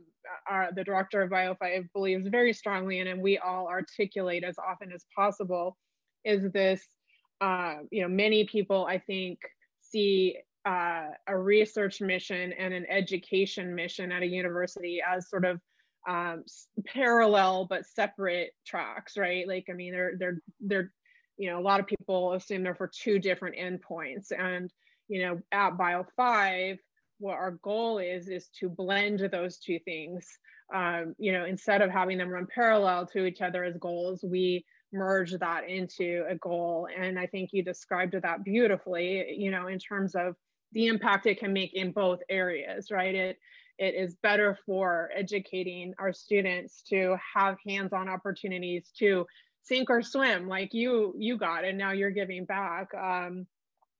uh, 0.51 0.67
the 0.75 0.85
director 0.85 1.23
of 1.23 1.31
Bio5, 1.31 1.93
believes 1.93 2.27
very 2.29 2.53
strongly 2.53 3.01
in, 3.01 3.07
and 3.07 3.21
we 3.21 3.39
all 3.39 3.69
articulate 3.69 4.45
as 4.45 4.57
often 4.59 4.93
as 4.93 5.05
possible, 5.15 5.77
is 6.25 6.51
this. 6.53 6.83
Uh, 7.41 7.77
you 7.93 8.03
know, 8.03 8.09
many 8.09 8.45
people 8.45 8.85
I 8.87 8.99
think 8.99 9.39
see 9.81 10.39
uh, 10.67 11.07
a 11.29 11.39
research 11.39 12.01
mission 12.01 12.53
and 12.53 12.75
an 12.75 12.85
education 12.91 13.75
mission 13.75 14.11
at 14.11 14.23
a 14.23 14.27
university 14.27 15.01
as 15.07 15.31
sort 15.31 15.45
of 15.45 15.61
um, 16.09 16.45
parallel 16.87 17.67
but 17.69 17.87
separate 17.87 18.51
tracks, 18.67 19.17
right? 19.17 19.47
Like, 19.47 19.67
I 19.71 19.75
mean, 19.75 19.93
they're 19.93 20.15
they're 20.19 20.43
they're 20.61 20.93
you 21.37 21.49
know, 21.51 21.59
a 21.59 21.63
lot 21.63 21.79
of 21.79 21.87
people 21.87 22.33
assume 22.33 22.63
they're 22.63 22.75
for 22.75 22.91
two 22.93 23.19
different 23.19 23.57
endpoints. 23.57 24.33
And, 24.37 24.73
you 25.09 25.23
know, 25.23 25.40
at 25.53 25.77
Bio 25.77 26.07
5, 26.16 26.79
what 27.18 27.35
our 27.35 27.53
goal 27.62 27.99
is, 27.99 28.29
is 28.29 28.49
to 28.61 28.68
blend 28.68 29.21
those 29.33 29.59
two 29.59 29.79
things. 29.81 30.27
Um, 30.73 31.14
you 31.18 31.33
know, 31.33 31.44
instead 31.44 31.83
of 31.83 31.90
having 31.90 32.18
them 32.18 32.29
run 32.29 32.47
parallel 32.53 33.07
to 33.07 33.25
each 33.25 33.40
other 33.40 33.64
as 33.64 33.77
goals, 33.79 34.23
we 34.23 34.64
merge 34.92 35.33
that 35.33 35.68
into 35.68 36.25
a 36.29 36.37
goal. 36.37 36.88
And 36.97 37.18
I 37.18 37.27
think 37.27 37.51
you 37.53 37.62
described 37.62 38.14
that 38.21 38.44
beautifully, 38.44 39.35
you 39.37 39.51
know, 39.51 39.66
in 39.66 39.79
terms 39.79 40.14
of 40.14 40.37
the 40.73 40.87
impact 40.87 41.27
it 41.27 41.40
can 41.40 41.53
make 41.53 41.75
in 41.75 41.92
both 41.92 42.21
areas, 42.29 42.90
right? 42.90 43.14
It 43.14 43.38
it 43.79 43.94
is 43.94 44.16
better 44.23 44.59
for 44.66 45.09
educating 45.14 45.94
our 46.01 46.12
students 46.12 46.83
to 46.83 47.16
have 47.35 47.57
hands-on 47.66 48.09
opportunities 48.09 48.90
to 48.99 49.25
sink 49.62 49.88
or 49.88 50.03
swim 50.03 50.49
like 50.49 50.75
you 50.75 51.14
you 51.16 51.37
got 51.37 51.64
and 51.64 51.79
now 51.79 51.92
you're 51.92 52.11
giving 52.11 52.44
back 52.44 52.88
um, 52.94 53.47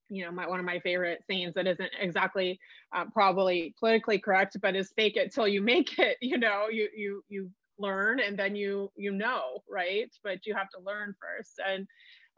you 0.09 0.25
know 0.25 0.31
my 0.31 0.47
one 0.47 0.59
of 0.59 0.65
my 0.65 0.79
favorite 0.79 1.23
sayings 1.29 1.53
that 1.53 1.67
isn't 1.67 1.91
exactly 1.99 2.59
uh, 2.95 3.05
probably 3.13 3.73
politically 3.79 4.19
correct 4.19 4.57
but 4.61 4.75
is 4.75 4.91
fake 4.95 5.15
it 5.15 5.33
till 5.33 5.47
you 5.47 5.61
make 5.61 5.97
it 5.99 6.17
you 6.21 6.37
know 6.37 6.67
you 6.69 6.87
you 6.95 7.23
you 7.29 7.49
learn 7.79 8.19
and 8.19 8.37
then 8.37 8.55
you 8.55 8.91
you 8.95 9.11
know 9.11 9.63
right? 9.69 10.11
But 10.23 10.45
you 10.45 10.53
have 10.53 10.69
to 10.71 10.79
learn 10.85 11.15
first. 11.19 11.59
And 11.65 11.87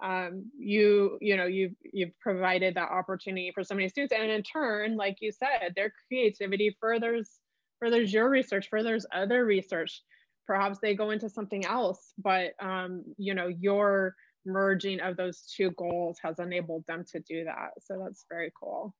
um, 0.03 0.45
you 0.57 1.17
you 1.21 1.38
know 1.38 1.45
you've 1.45 1.73
you've 1.93 2.17
provided 2.19 2.75
that 2.75 2.89
opportunity 2.89 3.51
for 3.53 3.63
so 3.63 3.75
many 3.75 3.89
students. 3.89 4.13
And 4.17 4.31
in 4.31 4.43
turn 4.43 4.95
like 4.95 5.17
you 5.19 5.31
said 5.31 5.73
their 5.75 5.93
creativity 6.07 6.75
furthers 6.79 7.39
furthers 7.79 8.13
your 8.13 8.29
research 8.29 8.67
furthers 8.69 9.05
other 9.13 9.45
research. 9.45 10.01
Perhaps 10.47 10.79
they 10.81 10.95
go 10.95 11.12
into 11.12 11.29
something 11.29 11.65
else 11.65 12.13
but 12.17 12.51
um, 12.60 13.03
you 13.17 13.34
know 13.34 13.47
your 13.47 14.15
merging 14.45 14.99
of 14.99 15.17
those 15.17 15.41
two 15.56 15.71
goals 15.71 16.17
has 16.23 16.39
enabled 16.39 16.86
them 16.88 17.06
to 17.12 17.19
do 17.19 17.45
that. 17.45 17.71
So 17.80 18.01
that's 18.04 18.25
very 18.30 18.51
cool. 18.60 18.95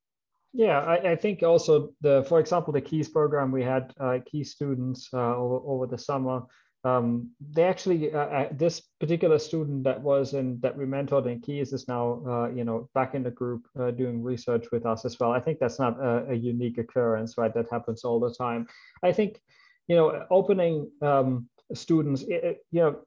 Yeah 0.54 0.80
i, 0.82 1.12
I 1.12 1.16
think 1.16 1.44
also 1.44 1.94
the 2.02 2.26
for 2.28 2.40
example 2.40 2.74
the 2.74 2.82
KEYS 2.82 3.12
program 3.12 3.52
we 3.52 3.64
had 3.64 3.94
uh, 4.00 4.20
key 4.26 4.44
students 4.44 5.10
uh, 5.14 5.36
over, 5.36 5.60
over 5.66 5.88
the 5.88 5.98
summer. 5.98 6.44
Um, 6.84 7.30
they 7.52 7.64
actually 7.64 8.12
uh, 8.12 8.18
uh, 8.18 8.50
this 8.52 8.82
particular 9.00 9.38
student 9.38 9.84
that 9.84 10.02
was 10.02 10.34
in 10.34 10.60
that 10.62 10.76
we 10.76 10.86
mentored 10.86 11.28
in 11.28 11.40
KEYS 11.40 11.74
is 11.74 11.88
now 11.88 12.24
uh, 12.28 12.50
you 12.50 12.64
know 12.64 12.90
back 12.96 13.14
in 13.14 13.24
the 13.24 13.32
group 13.32 13.68
uh, 13.80 13.92
doing 13.92 14.24
research 14.24 14.66
with 14.72 14.86
us 14.86 15.06
as 15.06 15.20
well. 15.20 15.32
I 15.32 15.40
think 15.40 15.60
that's 15.60 15.80
not 15.80 16.00
a, 16.00 16.32
a, 16.32 16.34
unique 16.34 16.80
occurrence 16.80 17.38
right? 17.38 17.54
That 17.54 17.68
happens 17.72 18.04
all 18.04 18.20
the 18.20 18.34
time. 18.34 18.68
I 19.04 19.12
think 19.12 19.40
you 19.88 19.96
know 19.96 20.26
opening 20.32 20.90
um, 21.02 21.48
students 21.74 22.24
it, 22.24 22.44
it, 22.44 22.58
you 22.72 22.82
know 22.82 23.00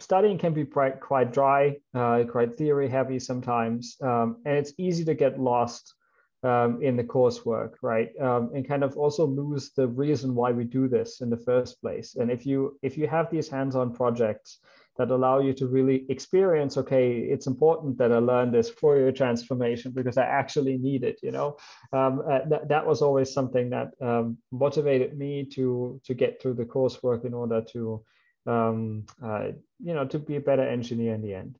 studying 0.00 0.38
can 0.38 0.52
be 0.52 0.64
quite 0.64 1.00
quite 1.00 1.32
dry 1.32 1.76
uh, 1.94 2.24
quite 2.24 2.54
theory 2.54 2.88
heavy 2.88 3.18
sometimes 3.18 3.96
um, 4.02 4.36
and 4.44 4.56
it's 4.56 4.72
easy 4.78 5.04
to 5.04 5.14
get 5.14 5.38
lost 5.38 5.94
um, 6.42 6.82
in 6.82 6.96
the 6.96 7.04
coursework, 7.04 7.74
right? 7.82 8.08
Um, 8.20 8.50
and 8.54 8.66
kind 8.66 8.82
of 8.82 8.96
also 8.96 9.26
lose 9.26 9.72
the 9.76 9.86
reason 9.86 10.34
why 10.34 10.52
we 10.52 10.64
do 10.64 10.88
this 10.88 11.20
in 11.20 11.30
the 11.30 11.36
first 11.36 11.80
place. 11.80 12.16
And 12.16 12.30
if 12.30 12.46
you 12.46 12.78
if 12.82 12.96
you 12.96 13.06
have 13.08 13.30
these 13.30 13.48
hands-on 13.48 13.94
projects 13.94 14.58
that 14.96 15.10
allow 15.10 15.38
you 15.38 15.52
to 15.54 15.66
really 15.66 16.04
experience, 16.08 16.76
okay, 16.76 17.18
it's 17.18 17.46
important 17.46 17.98
that 17.98 18.12
I 18.12 18.18
learn 18.18 18.50
this 18.50 18.70
Fourier 18.70 19.12
transformation 19.12 19.92
because 19.92 20.18
I 20.18 20.24
actually 20.24 20.78
need 20.78 21.04
it. 21.04 21.20
You 21.22 21.32
know, 21.32 21.56
um, 21.92 22.22
uh, 22.26 22.40
that 22.48 22.68
that 22.68 22.86
was 22.86 23.02
always 23.02 23.32
something 23.32 23.70
that 23.70 23.90
um, 24.00 24.38
motivated 24.50 25.18
me 25.18 25.44
to 25.56 26.00
to 26.04 26.14
get 26.14 26.40
through 26.40 26.54
the 26.54 26.64
coursework 26.64 27.24
in 27.26 27.34
order 27.34 27.62
to 27.72 28.02
um, 28.46 29.06
uh, 29.22 29.48
you 29.78 29.94
know 29.94 30.06
to 30.06 30.18
be 30.18 30.36
a 30.36 30.40
better 30.40 30.62
engineer 30.62 31.14
in 31.14 31.22
the 31.22 31.34
end. 31.34 31.58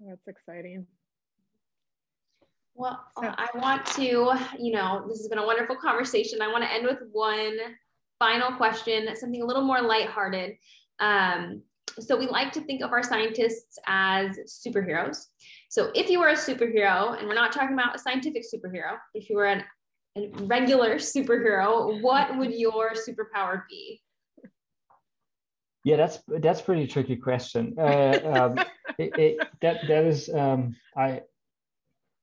That's 0.00 0.26
exciting. 0.26 0.86
Well, 2.74 3.04
so, 3.20 3.28
I 3.36 3.48
want 3.54 3.84
to, 3.96 4.34
you 4.58 4.72
know, 4.72 5.04
this 5.06 5.18
has 5.18 5.28
been 5.28 5.38
a 5.38 5.46
wonderful 5.46 5.76
conversation. 5.76 6.40
I 6.40 6.48
want 6.48 6.64
to 6.64 6.72
end 6.72 6.86
with 6.86 6.98
one 7.12 7.56
final 8.18 8.52
question, 8.52 9.08
something 9.14 9.42
a 9.42 9.44
little 9.44 9.62
more 9.62 9.82
lighthearted. 9.82 10.56
Um, 11.00 11.62
so 11.98 12.16
we 12.16 12.26
like 12.26 12.52
to 12.52 12.60
think 12.60 12.82
of 12.82 12.92
our 12.92 13.02
scientists 13.02 13.78
as 13.86 14.38
superheroes. 14.46 15.26
So 15.68 15.90
if 15.94 16.08
you 16.08 16.20
were 16.20 16.28
a 16.28 16.34
superhero, 16.34 17.18
and 17.18 17.28
we're 17.28 17.34
not 17.34 17.52
talking 17.52 17.74
about 17.74 17.94
a 17.94 17.98
scientific 17.98 18.42
superhero, 18.42 18.96
if 19.14 19.28
you 19.28 19.36
were 19.36 19.46
an, 19.46 19.64
a 20.16 20.28
regular 20.44 20.96
superhero, 20.96 22.00
what 22.02 22.36
would 22.38 22.52
your 22.52 22.92
superpower 22.92 23.62
be? 23.68 24.00
Yeah, 25.84 25.96
that's 25.96 26.20
that's 26.28 26.60
pretty 26.62 26.86
tricky 26.86 27.16
question. 27.16 27.74
Uh, 27.76 28.20
um, 28.24 28.58
it, 28.98 29.18
it, 29.18 29.48
that 29.60 29.86
that 29.88 30.04
is 30.04 30.28
um, 30.28 30.76
I 30.96 31.22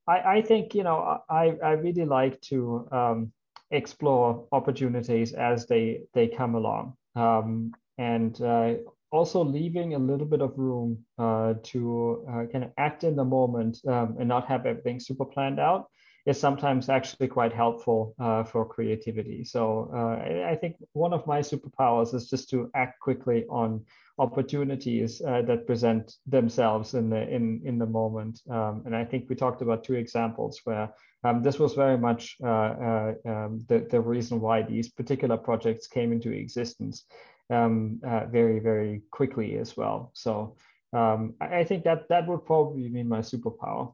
I, 0.07 0.37
I 0.37 0.41
think 0.41 0.73
you 0.73 0.83
know 0.83 1.21
I, 1.29 1.57
I 1.63 1.71
really 1.71 2.05
like 2.05 2.41
to 2.41 2.87
um, 2.91 3.31
explore 3.71 4.47
opportunities 4.51 5.33
as 5.33 5.67
they 5.67 6.01
they 6.13 6.27
come 6.27 6.55
along 6.55 6.93
um, 7.15 7.73
and 7.97 8.41
uh, 8.41 8.75
also 9.11 9.43
leaving 9.43 9.93
a 9.93 9.99
little 9.99 10.25
bit 10.25 10.41
of 10.41 10.57
room 10.57 10.97
uh, 11.17 11.53
to 11.63 12.25
uh, 12.29 12.45
kind 12.51 12.63
of 12.63 12.71
act 12.77 13.03
in 13.03 13.15
the 13.15 13.25
moment 13.25 13.77
um, 13.87 14.15
and 14.19 14.27
not 14.27 14.47
have 14.47 14.65
everything 14.65 14.99
super 14.99 15.25
planned 15.25 15.59
out 15.59 15.89
is 16.25 16.39
sometimes 16.39 16.89
actually 16.89 17.27
quite 17.27 17.53
helpful 17.53 18.13
uh, 18.19 18.43
for 18.43 18.65
creativity. 18.65 19.43
So 19.43 19.89
uh, 19.93 20.49
I 20.49 20.55
think 20.55 20.75
one 20.93 21.13
of 21.13 21.25
my 21.25 21.39
superpowers 21.39 22.13
is 22.13 22.29
just 22.29 22.49
to 22.49 22.69
act 22.75 22.99
quickly 22.99 23.45
on 23.49 23.85
opportunities 24.19 25.21
uh, 25.21 25.41
that 25.43 25.65
present 25.65 26.15
themselves 26.27 26.93
in 26.93 27.09
the 27.09 27.27
in 27.29 27.61
in 27.63 27.79
the 27.79 27.85
moment. 27.85 28.41
Um, 28.49 28.83
and 28.85 28.95
I 28.95 29.05
think 29.05 29.29
we 29.29 29.35
talked 29.35 29.61
about 29.61 29.83
two 29.83 29.95
examples 29.95 30.59
where 30.65 30.93
um, 31.23 31.41
this 31.41 31.57
was 31.57 31.73
very 31.73 31.97
much 31.97 32.37
uh, 32.43 32.47
uh, 32.47 33.13
um, 33.25 33.65
the 33.67 33.87
the 33.89 34.01
reason 34.01 34.41
why 34.41 34.61
these 34.61 34.89
particular 34.89 35.37
projects 35.37 35.87
came 35.87 36.11
into 36.11 36.31
existence 36.31 37.05
um, 37.49 37.99
uh, 38.05 38.25
very 38.25 38.59
very 38.59 39.01
quickly 39.11 39.57
as 39.57 39.75
well. 39.77 40.11
So 40.13 40.57
um, 40.93 41.35
I, 41.41 41.59
I 41.59 41.63
think 41.63 41.83
that 41.85 42.09
that 42.09 42.27
would 42.27 42.45
probably 42.45 42.89
be 42.89 43.03
my 43.03 43.19
superpower. 43.19 43.93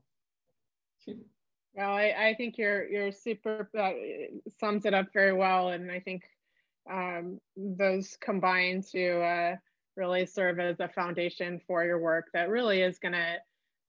Well, 1.75 1.91
I, 1.91 2.13
I 2.29 2.35
think 2.37 2.57
your 2.57 2.87
your 2.87 3.11
super 3.11 3.69
uh, 3.77 3.91
sums 4.59 4.85
it 4.85 4.93
up 4.93 5.07
very 5.13 5.33
well, 5.33 5.69
and 5.69 5.91
I 5.91 5.99
think 5.99 6.23
um, 6.89 7.39
those 7.57 8.17
combine 8.21 8.81
to 8.93 9.21
uh, 9.21 9.55
really 9.97 10.25
serve 10.25 10.59
as 10.59 10.79
a 10.79 10.87
foundation 10.87 11.59
for 11.67 11.83
your 11.83 11.99
work 11.99 12.27
that 12.33 12.49
really 12.49 12.81
is 12.81 12.97
going 12.99 13.13
to 13.13 13.35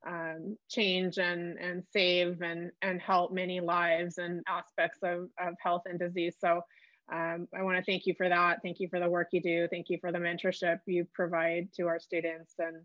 um, 0.04 0.56
change 0.68 1.18
and 1.18 1.58
and 1.58 1.84
save 1.92 2.42
and 2.42 2.72
and 2.82 3.00
help 3.00 3.32
many 3.32 3.60
lives 3.60 4.18
and 4.18 4.42
aspects 4.48 4.98
of 5.04 5.28
of 5.40 5.54
health 5.62 5.82
and 5.86 5.98
disease. 5.98 6.36
So. 6.40 6.62
Um, 7.08 7.46
I 7.56 7.62
want 7.62 7.76
to 7.76 7.84
thank 7.84 8.04
you 8.04 8.14
for 8.18 8.28
that. 8.28 8.62
Thank 8.64 8.80
you 8.80 8.88
for 8.88 8.98
the 8.98 9.08
work 9.08 9.28
you 9.30 9.40
do. 9.40 9.68
Thank 9.70 9.90
you 9.90 9.98
for 10.00 10.10
the 10.10 10.18
mentorship 10.18 10.80
you 10.86 11.06
provide 11.14 11.68
to 11.76 11.86
our 11.86 12.00
students 12.00 12.54
and 12.58 12.78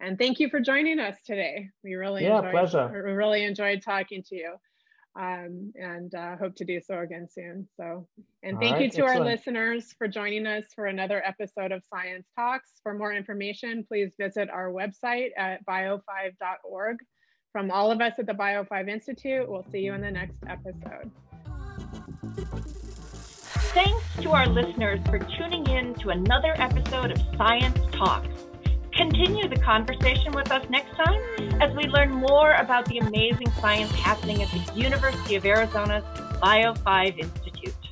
and 0.00 0.18
thank 0.18 0.40
you 0.40 0.48
for 0.48 0.60
joining 0.60 0.98
us 0.98 1.16
today. 1.24 1.70
We 1.82 1.94
really 1.94 2.24
yeah, 2.24 2.38
enjoyed, 2.38 2.52
pleasure. 2.52 3.02
We 3.06 3.12
really 3.12 3.44
enjoyed 3.44 3.82
talking 3.82 4.22
to 4.24 4.36
you. 4.36 4.54
Um, 5.18 5.72
and 5.76 6.14
uh, 6.14 6.36
hope 6.36 6.56
to 6.56 6.66
do 6.66 6.78
so 6.78 6.98
again 6.98 7.26
soon. 7.30 7.66
So, 7.78 8.06
and 8.42 8.58
thank 8.60 8.74
right, 8.74 8.82
you 8.82 8.90
to 8.90 9.04
excellent. 9.04 9.20
our 9.20 9.24
listeners 9.24 9.94
for 9.96 10.08
joining 10.08 10.46
us 10.46 10.64
for 10.74 10.86
another 10.86 11.22
episode 11.24 11.72
of 11.72 11.82
Science 11.88 12.26
Talks. 12.36 12.72
For 12.82 12.92
more 12.92 13.14
information, 13.14 13.86
please 13.88 14.12
visit 14.20 14.50
our 14.50 14.70
website 14.70 15.30
at 15.38 15.64
bio5.org. 15.64 16.98
From 17.50 17.70
all 17.70 17.90
of 17.90 18.02
us 18.02 18.18
at 18.18 18.26
the 18.26 18.34
Bio5 18.34 18.90
Institute, 18.90 19.48
we'll 19.48 19.64
see 19.72 19.78
you 19.78 19.94
in 19.94 20.02
the 20.02 20.10
next 20.10 20.36
episode. 20.46 21.10
Thanks 23.72 24.04
to 24.20 24.32
our 24.32 24.46
listeners 24.46 25.00
for 25.06 25.18
tuning 25.18 25.66
in 25.68 25.94
to 25.94 26.10
another 26.10 26.54
episode 26.58 27.12
of 27.12 27.22
Science 27.38 27.78
Talks. 27.92 28.28
Continue 28.96 29.46
the 29.46 29.56
conversation 29.56 30.32
with 30.32 30.50
us 30.50 30.64
next 30.70 30.96
time 30.96 31.20
as 31.60 31.74
we 31.76 31.82
learn 31.84 32.10
more 32.10 32.52
about 32.52 32.86
the 32.86 32.96
amazing 32.96 33.50
science 33.60 33.92
happening 33.92 34.42
at 34.42 34.48
the 34.50 34.72
University 34.74 35.34
of 35.34 35.44
Arizona's 35.44 36.02
Bio 36.40 36.72
5 36.72 37.18
Institute. 37.18 37.85